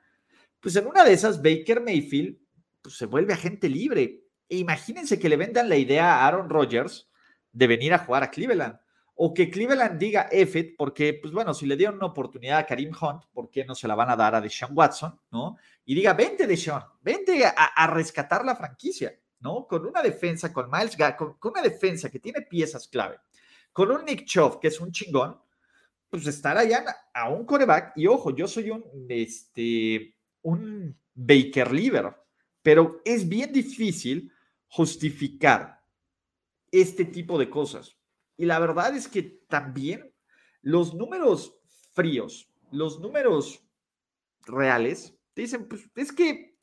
[0.59, 2.36] pues en una de esas Baker Mayfield
[2.82, 4.24] pues, se vuelve agente libre.
[4.49, 7.09] E imagínense que le vendan la idea a Aaron Rodgers
[7.53, 8.80] de venir a jugar a Cleveland.
[9.14, 12.90] O que Cleveland diga F, porque, pues bueno, si le dieron una oportunidad a Karim
[12.90, 15.16] Hunt, ¿por qué no se la van a dar a Deshaun Watson?
[15.30, 15.57] ¿No?
[15.84, 19.16] Y diga, vente Deshaun, vente a rescatar la franquicia.
[19.41, 19.66] ¿No?
[19.66, 23.18] Con una defensa, con Miles con, una defensa que tiene piezas clave,
[23.72, 25.39] con un Nick Chubb, que es un chingón,
[26.09, 27.93] pues estar allá a un coreback.
[27.97, 32.14] Y ojo, yo soy un, este, un Baker Liver,
[32.62, 34.32] pero es bien difícil
[34.68, 35.82] justificar
[36.70, 37.97] este tipo de cosas.
[38.37, 40.12] Y la verdad es que también
[40.62, 41.57] los números
[41.93, 43.62] fríos, los números
[44.43, 46.55] reales, te dicen, pues es que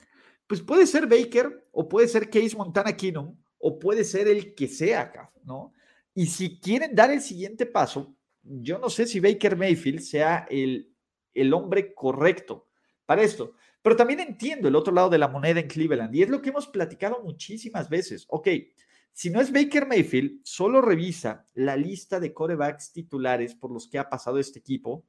[0.47, 4.67] pues puede ser Baker o puede ser Case Montana Keenum o puede ser el que
[4.67, 5.73] sea ¿no?
[6.13, 10.93] Y si quieren dar el siguiente paso, yo no sé si Baker Mayfield sea el,
[11.33, 12.67] el hombre correcto
[13.05, 16.29] para esto, pero también entiendo el otro lado de la moneda en Cleveland y es
[16.29, 18.25] lo que hemos platicado muchísimas veces.
[18.29, 18.47] Ok,
[19.11, 23.99] si no es Baker Mayfield, solo revisa la lista de corebacks titulares por los que
[23.99, 25.05] ha pasado este equipo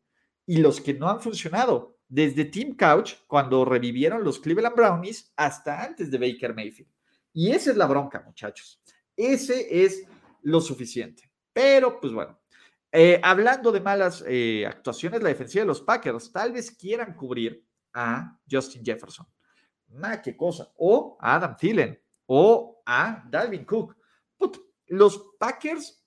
[0.47, 5.83] y los que no han funcionado desde Team Couch, cuando revivieron los Cleveland Brownies, hasta
[5.83, 6.91] antes de Baker Mayfield.
[7.33, 8.81] Y esa es la bronca, muchachos.
[9.17, 10.07] Ese es
[10.43, 11.31] lo suficiente.
[11.53, 12.39] Pero, pues bueno,
[12.93, 17.67] eh, hablando de malas eh, actuaciones, la defensiva de los Packers tal vez quieran cubrir
[17.93, 19.27] a Justin Jefferson.
[19.89, 20.73] Nah, qué cosa.
[20.77, 22.01] O a Adam Thielen.
[22.27, 23.97] O a Dalvin Cook.
[24.87, 26.05] los Packers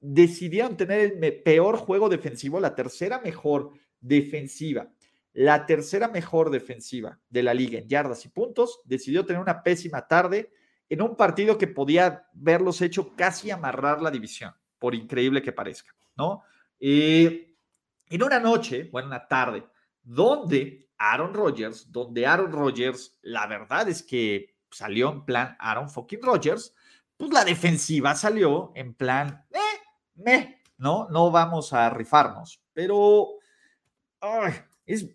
[0.00, 4.90] decidieron tener el peor juego defensivo, la tercera mejor defensiva
[5.32, 10.06] la tercera mejor defensiva de la liga en yardas y puntos, decidió tener una pésima
[10.06, 10.52] tarde
[10.88, 15.94] en un partido que podía verlos hecho casi amarrar la división, por increíble que parezca,
[16.16, 16.42] ¿no?
[16.80, 17.54] Eh,
[18.08, 19.64] en una noche, bueno, una tarde,
[20.02, 26.22] donde Aaron Rodgers, donde Aaron Rodgers, la verdad es que salió en plan Aaron fucking
[26.22, 26.74] Rodgers,
[27.16, 33.28] pues la defensiva salió en plan, eh, no, no vamos a rifarnos, pero
[34.86, 35.06] es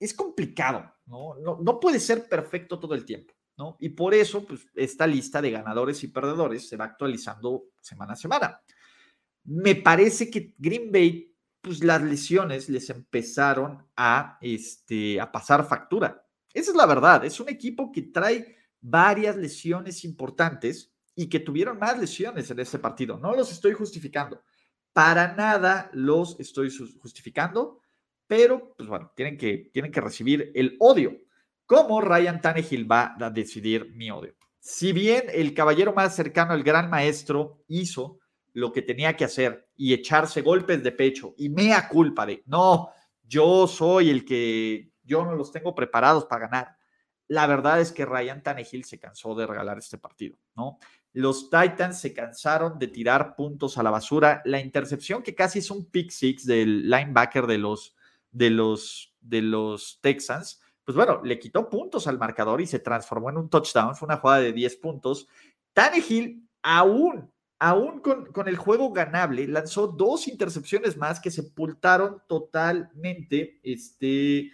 [0.00, 1.36] es complicado, ¿no?
[1.38, 1.78] ¿no?
[1.78, 3.76] puede ser perfecto todo el tiempo, ¿no?
[3.78, 8.16] Y por eso, pues, esta lista de ganadores y perdedores se va actualizando semana a
[8.16, 8.60] semana.
[9.44, 16.26] Me parece que Green Bay, pues las lesiones les empezaron a, este, a pasar factura.
[16.52, 17.24] Esa es la verdad.
[17.24, 22.78] Es un equipo que trae varias lesiones importantes y que tuvieron más lesiones en este
[22.78, 23.18] partido.
[23.18, 24.42] No los estoy justificando.
[24.92, 27.79] Para nada los estoy justificando,
[28.30, 31.18] pero pues bueno, tienen que, tienen que recibir el odio.
[31.66, 34.36] ¿Cómo Ryan Tannehill va a decidir mi odio?
[34.60, 38.20] Si bien el caballero más cercano al gran maestro hizo
[38.52, 42.90] lo que tenía que hacer y echarse golpes de pecho y mea culpa de, no,
[43.24, 46.76] yo soy el que yo no los tengo preparados para ganar.
[47.26, 50.78] La verdad es que Ryan Tannehill se cansó de regalar este partido, ¿no?
[51.14, 54.40] Los Titans se cansaron de tirar puntos a la basura.
[54.44, 57.96] La intercepción que casi es un pick six del linebacker de los,
[58.30, 63.30] de los, de los Texans, pues bueno, le quitó puntos al marcador y se transformó
[63.30, 63.94] en un touchdown.
[63.94, 65.28] Fue una jugada de 10 puntos.
[65.72, 74.50] Tannehill aún aún con, el juego ganable, lanzó dos intercepciones más que sepultaron totalmente, este,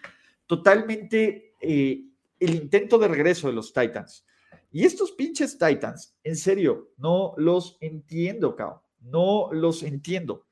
[0.47, 2.05] totalmente eh,
[2.41, 4.27] el intento de regreso de los Titans.
[4.73, 8.83] Y estos pinches Titans, en serio, no los entiendo, cao.
[9.01, 10.45] No los entiendo.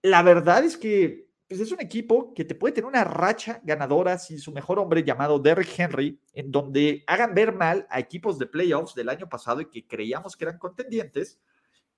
[0.00, 4.16] La verdad es que pues, es un equipo que te puede tener una racha ganadora
[4.18, 8.46] sin su mejor hombre llamado Derrick Henry, en donde hagan ver mal a equipos de
[8.46, 11.40] playoffs del año pasado y que creíamos que eran contendientes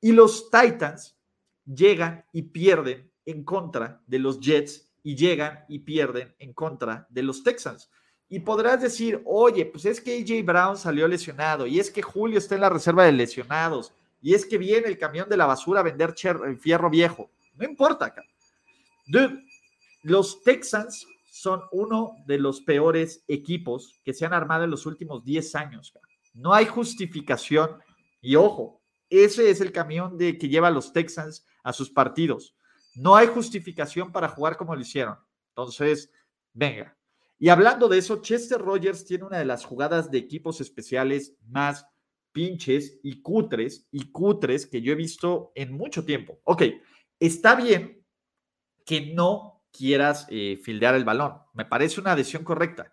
[0.01, 1.19] y los Titans
[1.67, 7.23] llegan y pierden en contra de los Jets y llegan y pierden en contra de
[7.23, 7.91] los Texans.
[8.31, 12.39] Y podrás decir, oye, pues es que AJ Brown salió lesionado y es que Julio
[12.39, 13.93] está en la reserva de lesionados
[14.23, 16.15] y es que viene el camión de la basura a vender
[16.59, 17.31] fierro viejo.
[17.55, 18.15] No importa,
[20.03, 25.25] Los Texans son uno de los peores equipos que se han armado en los últimos
[25.25, 25.93] 10 años.
[26.35, 27.79] No hay justificación.
[28.21, 32.55] Y ojo, ese es el camión de, que lleva a los Texans a sus partidos.
[32.95, 35.17] No hay justificación para jugar como lo hicieron.
[35.49, 36.11] Entonces,
[36.53, 36.97] venga.
[37.39, 41.87] Y hablando de eso, Chester Rogers tiene una de las jugadas de equipos especiales más
[42.33, 46.41] pinches y cutres y cutres que yo he visto en mucho tiempo.
[46.45, 46.63] Ok,
[47.19, 48.02] está bien
[48.85, 51.39] que no quieras eh, fildear el balón.
[51.55, 52.93] Me parece una decisión correcta.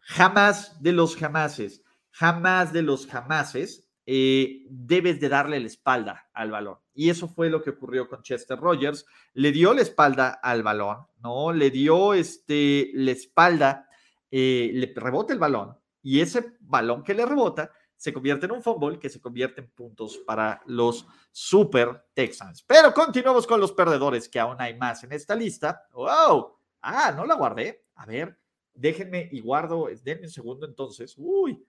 [0.00, 6.50] Jamás de los jamases, jamás de los jamases eh, debes de darle la espalda al
[6.50, 6.78] balón.
[6.94, 9.04] Y eso fue lo que ocurrió con Chester Rogers.
[9.34, 11.52] Le dio la espalda al balón, ¿no?
[11.52, 13.88] Le dio este, la espalda,
[14.30, 18.62] eh, le rebota el balón y ese balón que le rebota se convierte en un
[18.62, 22.62] fútbol que se convierte en puntos para los Super Texans.
[22.62, 25.82] Pero continuamos con los perdedores, que aún hay más en esta lista.
[25.92, 26.56] ¡Wow!
[26.80, 27.86] Ah, no la guardé.
[27.96, 28.38] A ver,
[28.72, 31.14] déjenme y guardo, denme un segundo entonces.
[31.18, 31.60] Uy,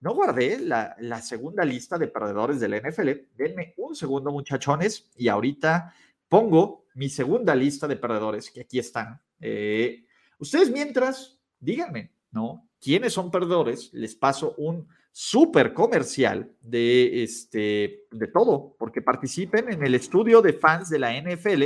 [0.00, 3.08] no guardé la, segunda lista de perdedores del NFL.
[3.34, 5.94] Denme un segundo, muchachones, y ahorita
[6.28, 9.18] pongo mi segunda lista de perdedores, que aquí están.
[9.40, 10.04] Eh,
[10.38, 12.69] ustedes mientras, díganme, ¿no?
[12.80, 13.92] ¿Quiénes son perdedores?
[13.92, 20.52] Les paso un súper comercial de, este, de todo, porque participen en el estudio de
[20.52, 21.62] fans de la NFL,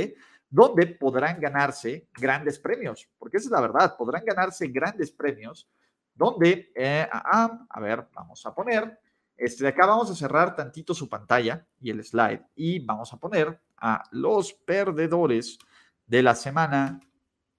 [0.49, 5.67] donde podrán ganarse grandes premios, porque esa es la verdad, podrán ganarse grandes premios
[6.13, 8.99] donde, eh, ah, ah, a ver, vamos a poner,
[9.37, 13.17] este de acá vamos a cerrar tantito su pantalla y el slide y vamos a
[13.17, 15.59] poner a los perdedores
[16.05, 17.01] de la semana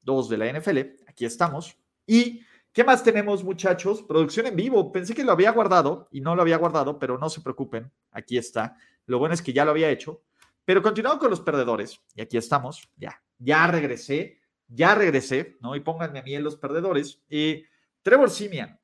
[0.00, 0.78] 2 de la NFL.
[1.07, 1.76] Aquí estamos.
[2.07, 2.40] ¿Y
[2.77, 4.03] qué más tenemos, muchachos?
[4.03, 4.93] Producción en vivo.
[4.93, 7.91] Pensé que lo había guardado y no lo había guardado, pero no se preocupen.
[8.11, 8.77] Aquí está.
[9.07, 10.22] Lo bueno es que ya lo había hecho.
[10.62, 11.99] Pero continuamos con los perdedores.
[12.14, 12.87] Y aquí estamos.
[12.95, 14.43] Ya, ya regresé.
[14.68, 15.74] Ya regresé, ¿no?
[15.74, 17.22] Y pónganme a mí en los perdedores.
[17.31, 17.64] Y
[18.03, 18.79] Trevor Simian,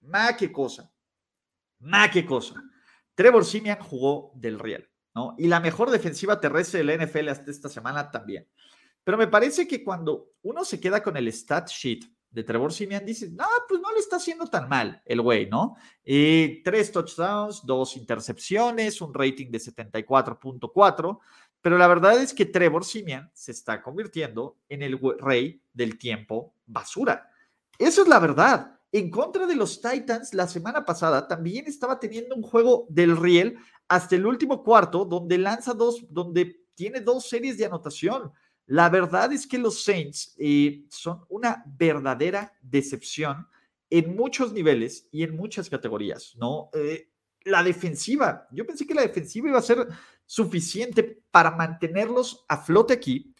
[0.00, 0.90] ma qué cosa,
[1.78, 2.60] ma qué cosa.
[3.14, 5.36] Trevor Simian jugó del Real, ¿no?
[5.38, 8.48] Y la mejor defensiva terrestre de la NFL hasta esta semana también.
[9.04, 13.04] Pero me parece que cuando uno se queda con el stat sheet de Trevor Simian,
[13.04, 15.76] dice, no, pues no le está haciendo tan mal el güey, ¿no?
[16.04, 21.18] Eh, tres touchdowns, dos intercepciones, un rating de 74.4,
[21.60, 26.54] pero la verdad es que Trevor Simian se está convirtiendo en el rey del tiempo
[26.66, 27.30] basura.
[27.78, 28.78] Eso es la verdad.
[28.90, 33.56] En contra de los Titans, la semana pasada también estaba teniendo un juego del riel
[33.86, 38.32] hasta el último cuarto, donde lanza dos, donde tiene dos series de anotación.
[38.68, 43.48] La verdad es que los Saints eh, son una verdadera decepción
[43.88, 46.68] en muchos niveles y en muchas categorías, ¿no?
[46.74, 47.08] Eh,
[47.44, 49.88] la defensiva, yo pensé que la defensiva iba a ser
[50.26, 53.34] suficiente para mantenerlos a flote aquí,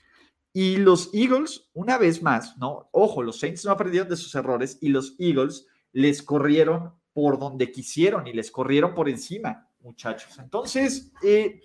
[0.53, 2.89] y los Eagles, una vez más, ¿no?
[2.93, 7.71] Ojo, los Saints no aprendieron de sus errores y los Eagles les corrieron por donde
[7.71, 10.39] quisieron y les corrieron por encima, muchachos.
[10.39, 11.61] Entonces, eh,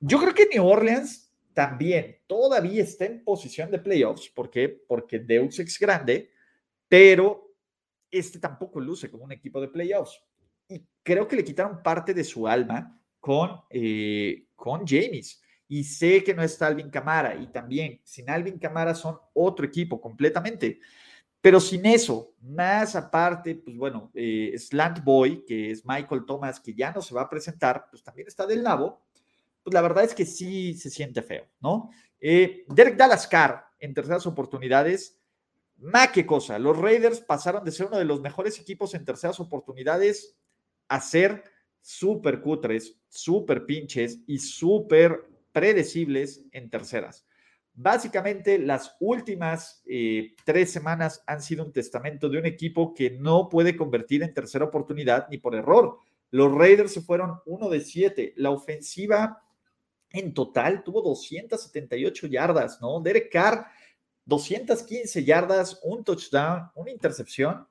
[0.00, 1.23] yo creo que New Orleans
[1.54, 4.28] también todavía está en posición de playoffs.
[4.28, 4.68] ¿Por qué?
[4.68, 6.30] Porque Deux es grande,
[6.88, 7.54] pero
[8.10, 10.20] este tampoco luce como un equipo de playoffs.
[10.68, 15.40] Y creo que le quitaron parte de su alma con, eh, con James.
[15.68, 17.34] Y sé que no está Alvin Camara.
[17.34, 20.80] Y también, sin Alvin Camara son otro equipo completamente.
[21.40, 26.74] Pero sin eso, más aparte, pues bueno, eh, Slant Boy, que es Michael Thomas, que
[26.74, 29.03] ya no se va a presentar, pues también está del nabo.
[29.64, 31.90] Pues la verdad es que sí se siente feo, ¿no?
[32.20, 35.18] Eh, Derek Dalascar, en terceras oportunidades,
[35.78, 39.40] más que cosa, los Raiders pasaron de ser uno de los mejores equipos en terceras
[39.40, 40.36] oportunidades
[40.88, 41.44] a ser
[41.80, 47.26] súper cutres, súper pinches y súper predecibles en terceras.
[47.72, 53.48] Básicamente, las últimas eh, tres semanas han sido un testamento de un equipo que no
[53.48, 55.98] puede convertir en tercera oportunidad ni por error.
[56.30, 58.32] Los Raiders se fueron uno de siete.
[58.36, 59.43] La ofensiva
[60.14, 63.00] en total tuvo 278 yardas, ¿no?
[63.00, 63.66] Derek Carr
[64.26, 67.66] 215 yardas, un touchdown, una intercepción.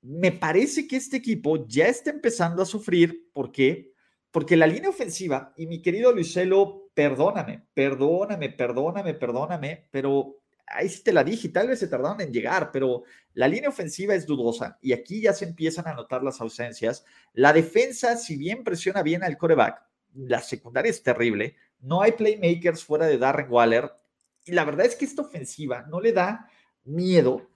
[0.00, 3.30] Me parece que este equipo ya está empezando a sufrir.
[3.32, 3.92] ¿Por qué?
[4.30, 11.04] Porque la línea ofensiva, y mi querido Luiselo, perdóname, perdóname, perdóname, perdóname, pero ahí sí
[11.04, 13.04] te la dije, tal vez se tardaron en llegar, pero
[13.34, 17.04] la línea ofensiva es dudosa y aquí ya se empiezan a notar las ausencias.
[17.34, 19.82] La defensa, si bien presiona bien al coreback,
[20.14, 21.56] la secundaria es terrible.
[21.84, 23.92] No hay playmakers fuera de Darren Waller.
[24.46, 26.48] Y la verdad es que esta ofensiva no le da
[26.84, 27.46] miedo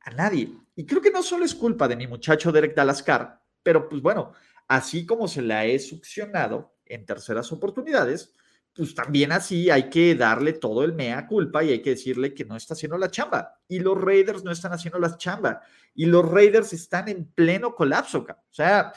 [0.00, 0.52] a nadie.
[0.74, 4.32] Y creo que no solo es culpa de mi muchacho Derek Dalascar, pero pues bueno,
[4.68, 8.32] así como se la he succionado en terceras oportunidades,
[8.74, 12.46] pues también así hay que darle todo el mea culpa y hay que decirle que
[12.46, 13.60] no está haciendo la chamba.
[13.68, 15.60] Y los Raiders no están haciendo la chamba.
[15.94, 18.26] Y los Raiders están en pleno colapso.
[18.28, 18.94] O sea,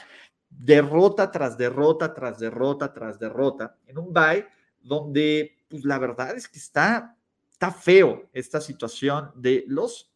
[0.48, 4.46] derrota tras derrota, tras derrota, tras derrota, en un bye
[4.80, 7.18] donde, pues la verdad es que está
[7.58, 10.12] está feo esta situación de los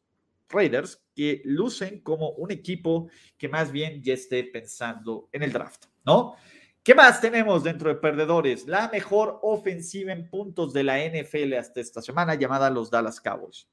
[0.48, 5.86] Raiders que lucen como un equipo que más bien ya esté pensando en el draft,
[6.04, 6.36] ¿no?
[6.84, 8.68] ¿Qué más tenemos dentro de perdedores?
[8.68, 13.68] La mejor ofensiva en puntos de la NFL hasta esta semana, llamada los Dallas Cowboys.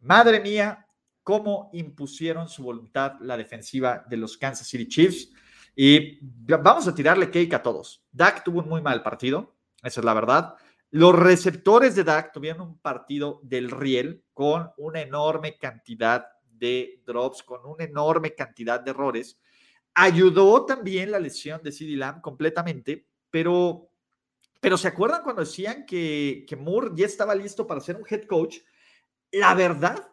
[0.00, 0.86] Madre mía,
[1.22, 5.30] cómo impusieron su voluntad la defensiva de los Kansas City Chiefs.
[5.74, 8.04] Y vamos a tirarle cake a todos.
[8.12, 10.54] Dak tuvo un muy mal partido, esa es la verdad.
[10.90, 17.42] Los receptores de Dak tuvieron un partido del riel con una enorme cantidad de drops,
[17.42, 19.38] con una enorme cantidad de errores.
[19.94, 23.90] Ayudó también la lesión de CD Lamb completamente, pero,
[24.60, 28.24] pero ¿se acuerdan cuando decían que, que Moore ya estaba listo para ser un head
[28.24, 28.58] coach?
[29.30, 30.08] La verdad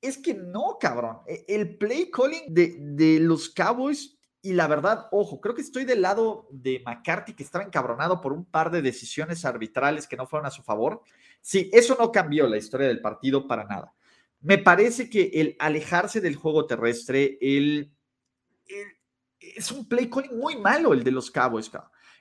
[0.00, 1.18] es que no, cabrón.
[1.26, 4.15] E, el play calling de, de los Cowboys
[4.46, 8.32] y la verdad, ojo, creo que estoy del lado de McCarthy, que estaba encabronado por
[8.32, 11.02] un par de decisiones arbitrales que no fueron a su favor.
[11.40, 13.92] Sí, eso no cambió la historia del partido para nada.
[14.40, 17.92] Me parece que el alejarse del juego terrestre, el,
[19.40, 21.68] es un play muy malo el de los Cowboys.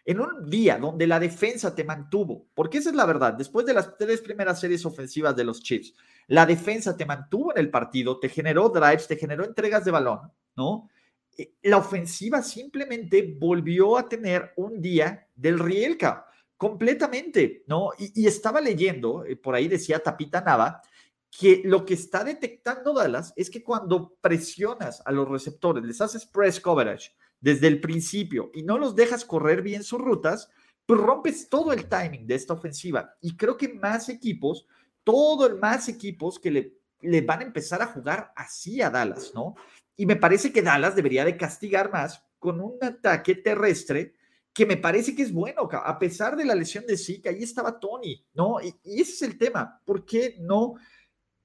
[0.03, 3.75] En un día donde la defensa te mantuvo, porque esa es la verdad, después de
[3.75, 5.93] las tres primeras series ofensivas de los Chiefs,
[6.25, 10.31] la defensa te mantuvo en el partido, te generó drives, te generó entregas de balón,
[10.55, 10.89] ¿no?
[11.37, 16.25] Eh, la ofensiva simplemente volvió a tener un día del Rielka,
[16.57, 17.89] completamente, ¿no?
[17.97, 20.81] Y, estaba leyendo, eh, por ahí decía Tapita Nava,
[21.29, 26.25] que lo que está detectando Dallas es que cuando presionas a los receptores, les haces
[26.25, 27.11] press coverage
[27.41, 30.49] desde el principio y no los dejas correr bien sus rutas,
[30.85, 33.15] pues rompes todo el timing de esta ofensiva.
[33.21, 34.65] Y creo que más equipos,
[35.03, 39.33] todo el más equipos que le, le van a empezar a jugar así a Dallas,
[39.35, 39.55] ¿no?
[39.95, 44.13] Y me parece que Dallas debería de castigar más con un ataque terrestre
[44.55, 47.77] que me parece que es bueno, a pesar de la lesión de Zika, ahí estaba
[47.77, 48.61] Tony, ¿no?
[48.61, 50.75] Y, ese es el tema, ¿por qué no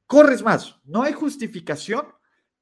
[0.07, 0.79] corres más?
[0.85, 2.07] No hay justificación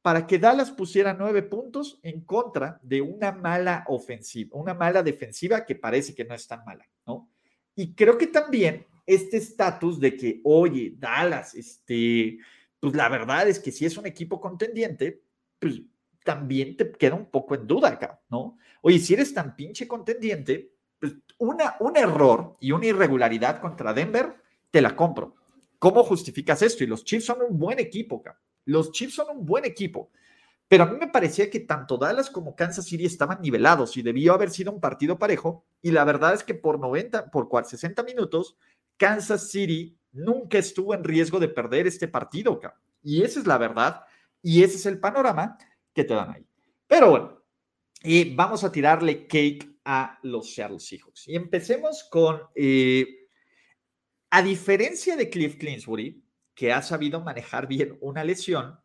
[0.00, 5.66] para que Dallas pusiera nueve puntos en contra de una mala ofensiva, una mala defensiva
[5.66, 7.28] que parece que no es tan mala, ¿no?
[7.74, 12.38] Y creo que también este estatus de que, oye, Dallas, este,
[12.80, 15.24] pues la verdad es que si es un equipo contendiente,
[15.58, 15.82] pues
[16.24, 18.58] también te queda un poco en duda acá, ¿no?
[18.82, 24.36] Oye, si eres tan pinche contendiente, pues una, un error y una irregularidad contra Denver,
[24.70, 25.36] te la compro.
[25.78, 26.84] ¿Cómo justificas esto?
[26.84, 28.40] Y los Chiefs son un buen equipo, acá.
[28.64, 30.10] Los Chiefs son un buen equipo.
[30.68, 34.34] Pero a mí me parecía que tanto Dallas como Kansas City estaban nivelados y debió
[34.34, 35.64] haber sido un partido parejo.
[35.80, 38.56] Y la verdad es que por 90, por 60 minutos,
[38.98, 42.52] Kansas City nunca estuvo en riesgo de perder este partido.
[42.52, 42.78] Acá.
[43.02, 44.02] Y esa es la verdad.
[44.42, 45.56] Y ese es el panorama
[45.92, 46.46] que te dan ahí.
[46.86, 47.38] Pero bueno,
[48.02, 51.26] Y vamos a tirarle cake a los Seattle Seahawks.
[51.28, 53.28] Y empecemos con, eh,
[54.30, 56.22] a diferencia de Cliff Clinsbury,
[56.54, 58.78] que ha sabido manejar bien una lesión,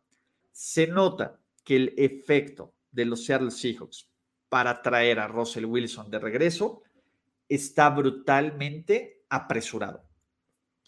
[0.50, 4.08] se nota que el efecto de los Seattle Seahawks
[4.48, 6.82] para traer a Russell Wilson de regreso
[7.48, 10.04] está brutalmente apresurado.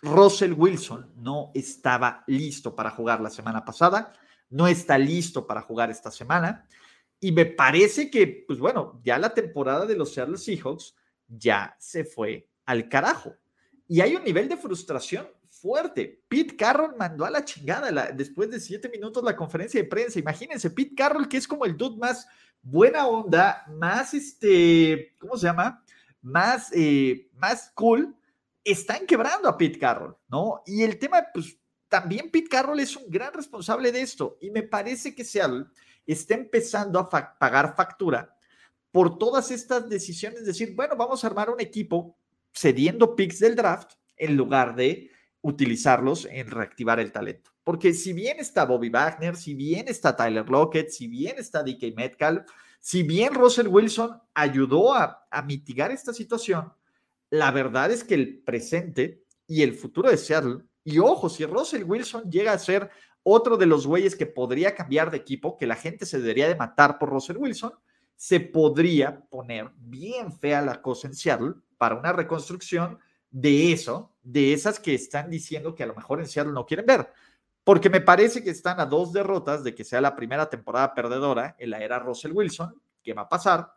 [0.03, 4.13] Russell Wilson no estaba listo para jugar la semana pasada,
[4.51, 6.67] no está listo para jugar esta semana.
[7.21, 10.95] Y me parece que, pues bueno, ya la temporada de los Seattle Seahawks
[11.29, 13.35] ya se fue al carajo.
[13.89, 16.23] Y hay un nivel de frustración fuerte.
[16.29, 20.19] Pete Carroll mandó a la chingada después de siete minutos la conferencia de prensa.
[20.19, 22.27] Imagínense, Pete Carroll, que es como el dude más
[22.63, 25.83] buena onda, más este, ¿cómo se llama?
[26.21, 28.15] Más, eh, más cool,
[28.65, 30.63] están quebrando a Pete Carroll, ¿no?
[30.67, 31.57] Y el tema, pues
[31.89, 34.39] también Pete Carroll es un gran responsable de esto.
[34.41, 35.67] Y me parece que Seattle
[36.07, 38.37] está empezando a pagar factura
[38.91, 42.17] por todas estas decisiones, decir, bueno, vamos a armar un equipo
[42.55, 45.11] cediendo picks del draft en lugar de
[45.43, 47.51] utilizarlos en reactivar el talento.
[47.63, 51.95] Porque si bien está Bobby Wagner, si bien está Tyler Lockett, si bien está DK
[51.95, 52.47] Metcalf,
[52.81, 56.73] si bien Russell Wilson ayudó a, a mitigar esta situación,
[57.31, 61.83] la verdad es que el presente y el futuro de Seattle, y ojo, si Russell
[61.83, 62.89] Wilson llega a ser
[63.25, 66.55] otro de los güeyes que podría cambiar de equipo, que la gente se debería de
[66.55, 67.73] matar por Russell Wilson,
[68.15, 73.01] se podría poner bien fea la cosa en Seattle para una reconstrucción
[73.33, 76.87] de eso, de esas que están diciendo que a lo mejor en Seattle no quieren
[76.87, 77.13] ver.
[77.65, 81.57] Porque me parece que están a dos derrotas de que sea la primera temporada perdedora
[81.59, 83.73] en la era Russell Wilson, que va a pasar.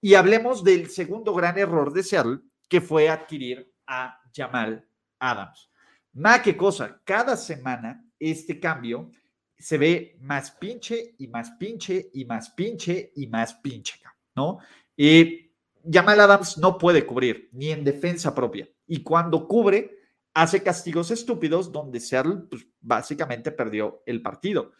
[0.00, 4.84] Y hablemos del segundo gran error de Seattle, que fue adquirir a Jamal
[5.20, 5.69] Adams.
[6.12, 9.10] Más que cosa, cada semana este cambio
[9.58, 14.00] se ve más pinche y más pinche y más pinche y más pinche,
[14.34, 14.58] ¿no?
[14.96, 15.52] Y
[15.90, 18.68] Jamal Adams no puede cubrir ni en defensa propia.
[18.86, 19.98] Y cuando cubre,
[20.34, 24.72] hace castigos estúpidos donde Seattle pues, básicamente perdió el partido.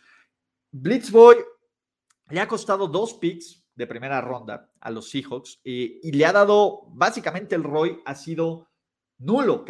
[0.73, 1.37] Blitzboy
[2.31, 6.83] le ha costado dos picks de primera ronda a los Seahawks y, le ha dado,
[6.91, 8.69] básicamente el ROI ha sido
[9.19, 9.65] nulo,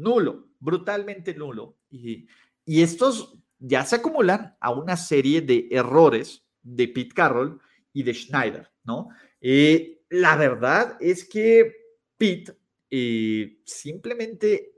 [0.00, 1.76] nulo, brutalmente nulo.
[1.90, 2.26] Y
[2.70, 7.60] y estos ya se acumulan a una serie de errores de Pete Carroll
[7.92, 9.08] y de Schneider, ¿no?
[9.40, 11.74] Eh, la verdad es que
[12.16, 12.56] Pete
[12.90, 14.74] eh, simplemente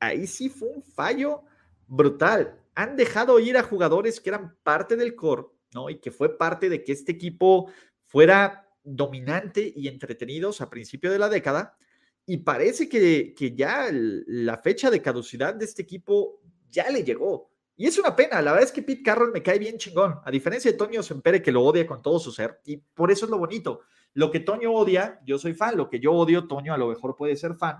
[0.00, 1.42] ahí sí fue un fallo
[1.86, 2.60] brutal.
[2.74, 5.88] Han dejado ir a jugadores que eran parte del core, ¿no?
[5.88, 7.70] Y que fue parte de que este equipo
[8.06, 11.78] fuera dominante y entretenidos a principio de la década.
[12.26, 17.50] Y parece que, que ya la fecha de caducidad de este equipo ya le llegó.
[17.78, 20.30] Y es una pena, la verdad es que Pete Carroll me cae bien chingón, a
[20.30, 23.30] diferencia de Toño Sempere que lo odia con todo su ser, y por eso es
[23.30, 23.82] lo bonito.
[24.14, 27.16] Lo que Toño odia, yo soy fan, lo que yo odio, Toño a lo mejor
[27.16, 27.76] puede ser fan,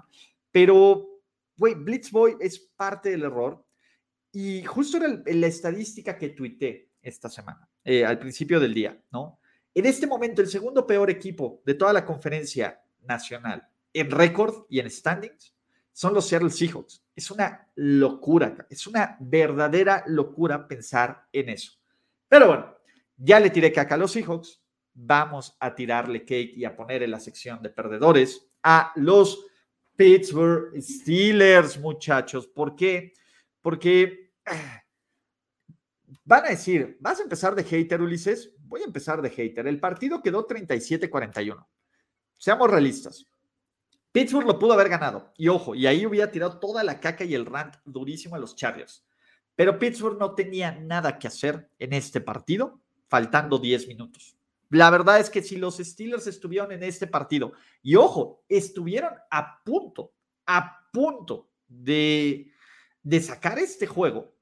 [0.50, 1.22] pero,
[1.56, 3.64] güey, Blitzboy es parte del error,
[4.32, 9.40] y justo era la estadística que tuité esta semana, eh, al principio del día, ¿no?
[9.72, 13.66] En este momento, el segundo peor equipo de toda la conferencia nacional
[14.00, 15.56] en récord y en standings
[15.92, 17.02] son los Seattle Seahawks.
[17.14, 21.72] Es una locura, es una verdadera locura pensar en eso.
[22.28, 22.76] Pero bueno,
[23.16, 24.62] ya le tiré caca a los Seahawks.
[24.92, 29.46] Vamos a tirarle cake y a poner en la sección de perdedores a los
[29.96, 32.46] Pittsburgh Steelers, muchachos.
[32.46, 33.14] ¿Por qué?
[33.62, 34.82] Porque ah,
[36.24, 38.52] van a decir, ¿vas a empezar de hater, Ulises?
[38.58, 39.66] Voy a empezar de hater.
[39.66, 41.66] El partido quedó 37-41.
[42.36, 43.26] Seamos realistas.
[44.16, 45.34] Pittsburgh lo pudo haber ganado.
[45.36, 48.56] Y ojo, y ahí hubiera tirado toda la caca y el rant durísimo a los
[48.56, 49.04] Chargers.
[49.54, 54.38] Pero Pittsburgh no tenía nada que hacer en este partido, faltando 10 minutos.
[54.70, 57.52] La verdad es que si los Steelers estuvieron en este partido,
[57.82, 60.14] y ojo, estuvieron a punto,
[60.46, 62.50] a punto de,
[63.02, 64.34] de sacar este juego,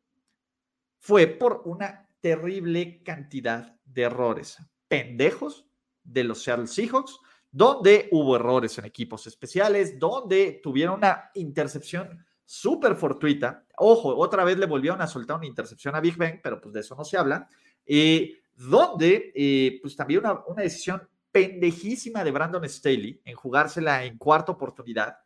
[1.00, 4.56] fue por una terrible cantidad de errores
[4.86, 5.66] pendejos
[6.04, 7.18] de los Seattle Seahawks,
[7.54, 13.64] donde hubo errores en equipos especiales, donde tuvieron una intercepción súper fortuita.
[13.78, 16.80] Ojo, otra vez le volvieron a soltar una intercepción a Big Ben, pero pues de
[16.80, 17.48] eso no se habla.
[17.86, 24.18] Eh, donde, eh, pues también una, una decisión pendejísima de Brandon Staley en jugársela en
[24.18, 25.16] cuarta oportunidad.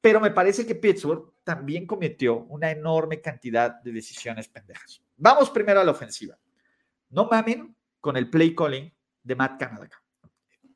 [0.00, 5.02] Pero me parece que Pittsburgh también cometió una enorme cantidad de decisiones pendejas.
[5.16, 6.38] Vamos primero a la ofensiva.
[7.10, 8.94] No mamen con el play calling
[9.24, 9.88] de Matt Canada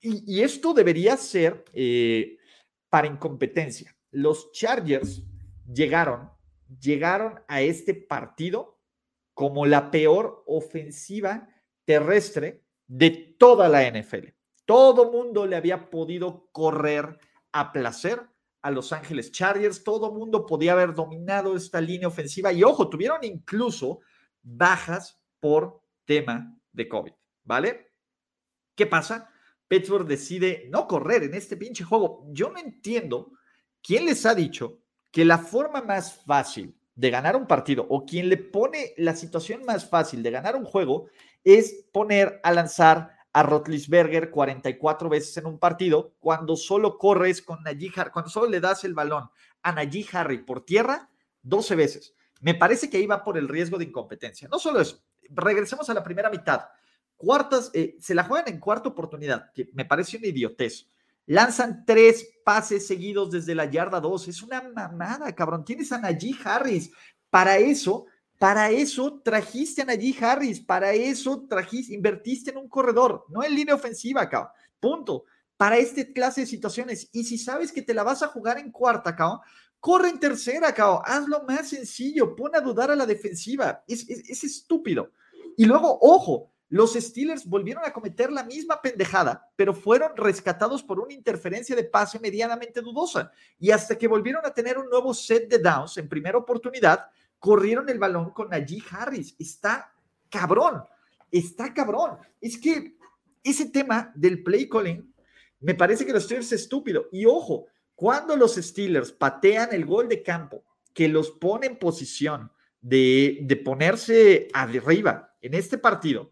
[0.02, 2.36] y, esto debería ser eh,
[2.88, 3.96] para incompetencia.
[4.10, 5.22] Los Chargers
[5.72, 6.30] llegaron,
[6.80, 8.80] llegaron a este partido
[9.32, 11.48] como la peor ofensiva
[11.84, 14.28] terrestre de toda la NFL.
[14.64, 17.18] Todo mundo le había podido correr
[17.52, 18.20] a placer
[18.60, 19.82] a Los Ángeles Chargers.
[19.84, 22.52] Todo mundo podía haber dominado esta línea ofensiva.
[22.52, 24.00] Y ojo, tuvieron incluso
[24.42, 27.12] bajas por tema de COVID,
[27.44, 27.92] ¿vale?
[28.74, 29.31] ¿Qué pasa?
[29.72, 32.26] Pittsburgh decide no correr en este pinche juego.
[32.28, 33.32] Yo no entiendo
[33.82, 34.80] quién les ha dicho
[35.10, 39.64] que la forma más fácil de ganar un partido o quien le pone la situación
[39.64, 41.06] más fácil de ganar un juego
[41.42, 47.62] es poner a lanzar a Rotlisberger 44 veces en un partido cuando solo corres con
[47.62, 49.30] Najee cuando solo le das el balón
[49.62, 51.08] a Najee Harry por tierra
[51.44, 52.14] 12 veces.
[52.42, 54.48] Me parece que ahí va por el riesgo de incompetencia.
[54.48, 56.60] No solo eso, regresemos a la primera mitad.
[57.22, 60.88] Cuartas, eh, se la juegan en cuarta oportunidad, que me parece una idiotez.
[61.26, 64.26] Lanzan tres pases seguidos desde la yarda 2.
[64.26, 65.64] Es una mamada, cabrón.
[65.64, 66.90] Tienes a Najee Harris.
[67.30, 68.06] Para eso,
[68.40, 70.58] para eso trajiste a Najee Harris.
[70.58, 74.50] Para eso trajiste, invertiste en un corredor, no en línea ofensiva, cabrón.
[74.80, 75.24] Punto.
[75.56, 77.08] Para este clase de situaciones.
[77.12, 79.38] Y si sabes que te la vas a jugar en cuarta, cabrón,
[79.78, 81.02] corre en tercera, cabrón.
[81.04, 82.34] Hazlo más sencillo.
[82.34, 83.84] Pon a dudar a la defensiva.
[83.86, 85.12] es, es estúpido.
[85.56, 90.98] Y luego, ojo, los Steelers volvieron a cometer la misma pendejada, pero fueron rescatados por
[91.00, 93.30] una interferencia de pase medianamente dudosa.
[93.60, 97.90] Y hasta que volvieron a tener un nuevo set de downs en primera oportunidad, corrieron
[97.90, 99.36] el balón con Najee Harris.
[99.38, 99.92] Está
[100.30, 100.82] cabrón,
[101.30, 102.16] está cabrón.
[102.40, 102.96] Es que
[103.44, 105.12] ese tema del play calling
[105.60, 107.06] me parece que los Steelers es estúpido.
[107.12, 112.50] Y ojo, cuando los Steelers patean el gol de campo que los pone en posición
[112.80, 116.30] de, de ponerse arriba en este partido,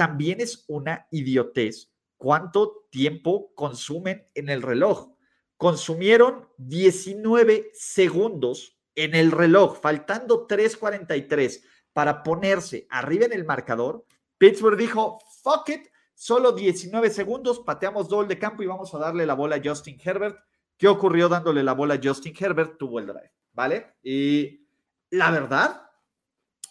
[0.00, 5.10] también es una idiotez cuánto tiempo consumen en el reloj.
[5.58, 11.62] Consumieron 19 segundos en el reloj, faltando 3.43
[11.92, 14.06] para ponerse arriba en el marcador.
[14.38, 19.26] Pittsburgh dijo, fuck it, solo 19 segundos, pateamos doble de campo y vamos a darle
[19.26, 20.38] la bola a Justin Herbert.
[20.78, 22.78] ¿Qué ocurrió dándole la bola a Justin Herbert?
[22.78, 23.96] Tuvo el drive, ¿vale?
[24.02, 24.66] Y
[25.10, 25.90] la verdad,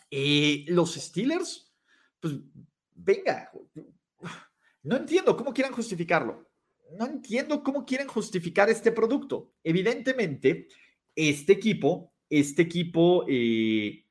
[0.10, 1.72] eh, los Steelers,
[2.20, 2.34] pues
[3.04, 3.52] venga,
[4.84, 6.48] no entiendo cómo quieren justificarlo.
[6.98, 9.54] No entiendo cómo quieren justificar este producto.
[9.64, 10.68] Evidentemente,
[11.16, 14.06] este equipo, este equipo, eh,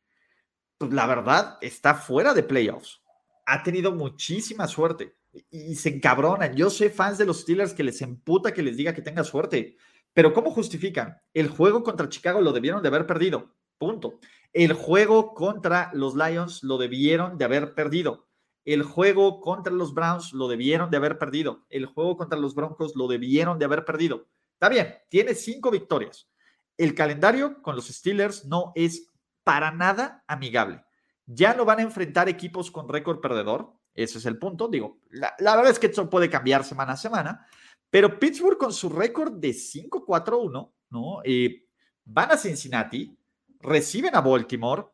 [0.76, 3.02] pues la verdad, está fuera de playoffs.
[3.46, 5.16] Ha tenido muchísima suerte
[5.50, 6.54] y, se encabronan.
[6.54, 9.76] Yo sé fans de los Steelers que les emputa que les diga que tenga suerte.
[10.12, 11.20] Pero ¿cómo justifican?
[11.34, 13.56] El juego contra Chicago lo debieron de haber perdido.
[13.78, 14.20] Punto.
[14.52, 18.27] El juego contra los Lions lo debieron de haber perdido.
[18.68, 21.64] El juego contra los Browns lo debieron de haber perdido.
[21.70, 24.26] El juego contra los Broncos lo debieron de haber perdido.
[24.52, 26.28] Está bien, tiene cinco victorias.
[26.76, 29.08] El calendario con los Steelers no es
[29.42, 30.84] para nada amigable.
[31.24, 33.72] Ya no van a enfrentar equipos con récord perdedor.
[33.94, 34.68] Ese es el punto.
[34.68, 37.46] Digo, la, verdad es que esto puede cambiar semana a semana.
[37.88, 41.20] Pero Pittsburgh con su récord de 5-4-1, ¿no?
[41.24, 41.64] Eh,
[42.04, 43.16] van a Cincinnati,
[43.60, 44.84] reciben a Baltimore,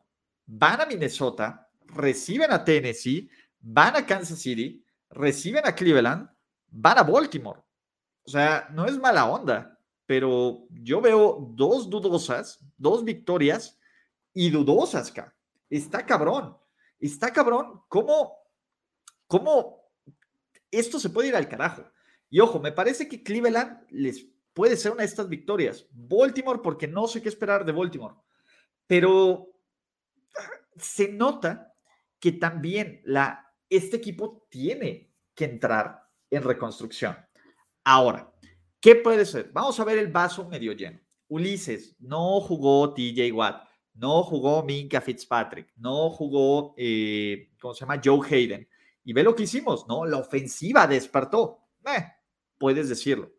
[0.45, 3.29] van a Minnesota, reciben a Tennessee,
[3.65, 6.29] van a Kansas City, reciben a Cleveland,
[6.69, 7.61] van a Baltimore.
[8.23, 13.79] O sea, no es mala onda, pero yo veo dos dudosas, dos victorias
[14.33, 15.35] y dudosas, acá.
[15.69, 16.55] Está cabrón.
[16.99, 17.81] Está cabrón.
[17.87, 18.37] ¿Cómo,
[19.25, 19.89] ¿Cómo
[20.69, 21.89] esto se puede ir al carajo?
[22.29, 25.87] Y ojo, me parece que Cleveland les puede ser una de estas victorias.
[25.91, 28.15] Baltimore, porque no sé qué esperar de Baltimore.
[28.85, 29.49] Pero
[30.77, 31.73] se nota
[32.19, 37.15] que también la este equipo tiene que entrar en reconstrucción.
[37.83, 38.33] Ahora,
[38.79, 39.51] ¿qué puede ser?
[39.53, 40.99] Vamos a ver el vaso medio lleno.
[41.27, 48.01] Ulises, no jugó TJ Watt, no jugó Minka Fitzpatrick, no jugó, eh, ¿cómo se llama?
[48.03, 48.67] Joe Hayden.
[49.03, 50.05] Y ve lo que hicimos, ¿no?
[50.05, 51.59] La ofensiva despertó.
[51.85, 52.05] Eh,
[52.57, 53.31] puedes decirlo.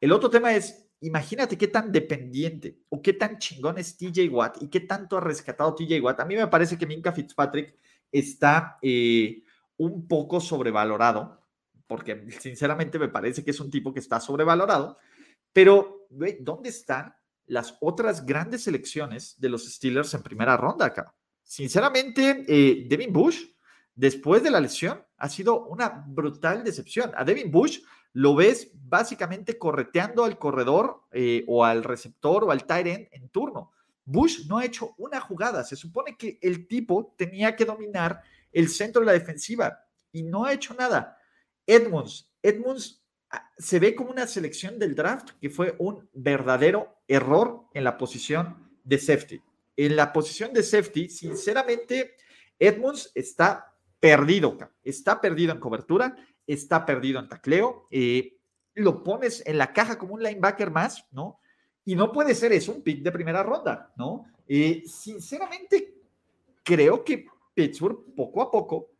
[0.00, 4.62] El otro tema es, imagínate qué tan dependiente o qué tan chingón es TJ Watt
[4.62, 6.20] y qué tanto ha rescatado TJ Watt.
[6.20, 7.76] A mí me parece que Minka Fitzpatrick
[8.10, 9.42] está eh,
[9.78, 11.46] un poco sobrevalorado,
[11.86, 14.98] porque sinceramente me parece que es un tipo que está sobrevalorado,
[15.52, 16.06] pero
[16.40, 17.14] ¿dónde están
[17.46, 21.14] las otras grandes selecciones de los Steelers en primera ronda acá?
[21.42, 23.42] Sinceramente, eh, Devin Bush,
[23.94, 27.10] después de la lesión, ha sido una brutal decepción.
[27.16, 27.80] A Devin Bush
[28.12, 33.28] lo ves básicamente correteando al corredor eh, o al receptor o al tight end en
[33.30, 33.72] turno.
[34.04, 35.64] Bush no ha hecho una jugada.
[35.64, 38.22] Se supone que el tipo tenía que dominar
[38.58, 41.16] el centro de la defensiva y no ha hecho nada.
[41.64, 47.66] Edmonds, Edmonds ah, se ve como una selección del draft que fue un verdadero error
[47.72, 49.40] en la posición de safety.
[49.76, 52.16] En la posición de safety, sinceramente,
[52.58, 57.86] Edmonds está perdido, está perdido en cobertura, está perdido en tacleo.
[57.92, 58.38] Eh,
[58.74, 61.38] lo pones en la caja como un linebacker más, ¿no?
[61.84, 64.24] Y no puede ser eso un pick de primera ronda, ¿no?
[64.48, 65.94] Eh, sinceramente,
[66.64, 67.26] creo que
[67.58, 68.92] Pittsburgh poco a poco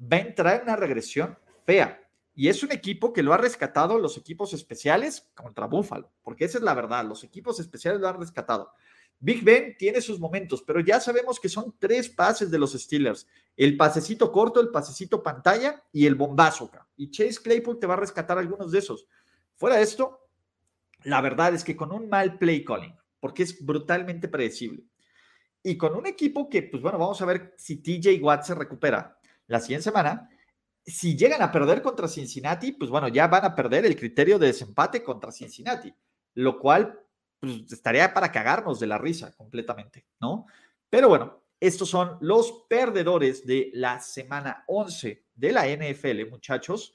[0.00, 2.00] va a entrar en una regresión fea.
[2.36, 6.58] Y es un equipo que lo ha rescatado los equipos especiales contra Buffalo, porque esa
[6.58, 8.70] es la verdad, los equipos especiales lo han rescatado.
[9.18, 13.26] Big Ben tiene sus momentos, pero ya sabemos que son tres pases de los Steelers.
[13.56, 16.70] El pasecito corto, el pasecito pantalla y el bombazo.
[16.96, 19.08] Y Chase Claypool te va a rescatar algunos de esos.
[19.56, 20.28] Fuera de esto,
[21.02, 24.84] la verdad es que con un mal play calling, porque es brutalmente predecible,
[25.66, 29.18] y con un equipo que, pues bueno, vamos a ver si TJ Watt se recupera
[29.48, 30.30] la siguiente semana,
[30.84, 34.46] si llegan a perder contra Cincinnati, pues bueno, ya van a perder el criterio de
[34.46, 35.92] desempate contra Cincinnati,
[36.34, 37.00] lo cual
[37.40, 40.46] pues, estaría para cagarnos de la risa completamente, ¿no?
[40.88, 46.94] Pero bueno, estos son los perdedores de la semana 11 de la NFL, muchachos.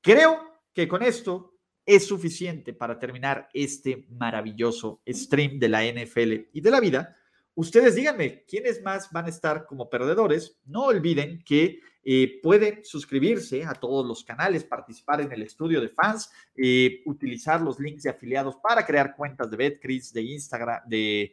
[0.00, 6.60] Creo que con esto es suficiente para terminar este maravilloso stream de la NFL y
[6.60, 7.16] de la vida.
[7.56, 10.58] Ustedes díganme quiénes más van a estar como perdedores.
[10.66, 15.88] No olviden que eh, pueden suscribirse a todos los canales, participar en el estudio de
[15.88, 21.32] fans, eh, utilizar los links de afiliados para crear cuentas de BetCris, de Instagram, de,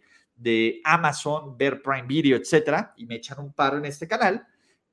[0.84, 4.46] Amazon, ver Prime Video, etcétera, y me echan un paro en este canal.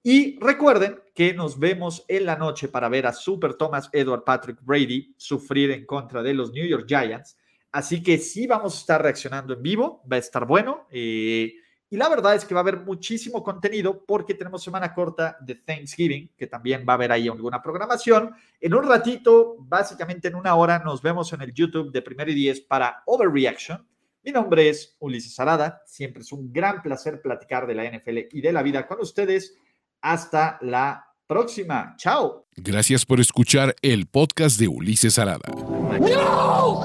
[0.02, 4.58] Y recuerden que nos vemos en la noche para ver a Super Thomas Edward Patrick
[4.62, 7.36] Brady sufrir en contra de los New York Giants.
[7.72, 10.86] Así que sí vamos a estar reaccionando en vivo, va a estar bueno.
[10.90, 11.54] Eh,
[11.90, 15.54] y la verdad es que va a haber muchísimo contenido porque tenemos semana corta de
[15.54, 18.34] Thanksgiving, que también va a haber ahí alguna programación.
[18.60, 22.34] En un ratito, básicamente en una hora, nos vemos en el YouTube de Primero y
[22.34, 23.86] Diez para Overreaction.
[24.22, 25.80] Mi nombre es Ulises Arada.
[25.86, 29.56] Siempre es un gran placer platicar de la NFL y de la vida con ustedes.
[30.02, 31.94] Hasta la próxima.
[31.96, 32.46] Chao.
[32.56, 35.48] Gracias por escuchar el podcast de Ulises Arada.
[36.00, 36.84] No!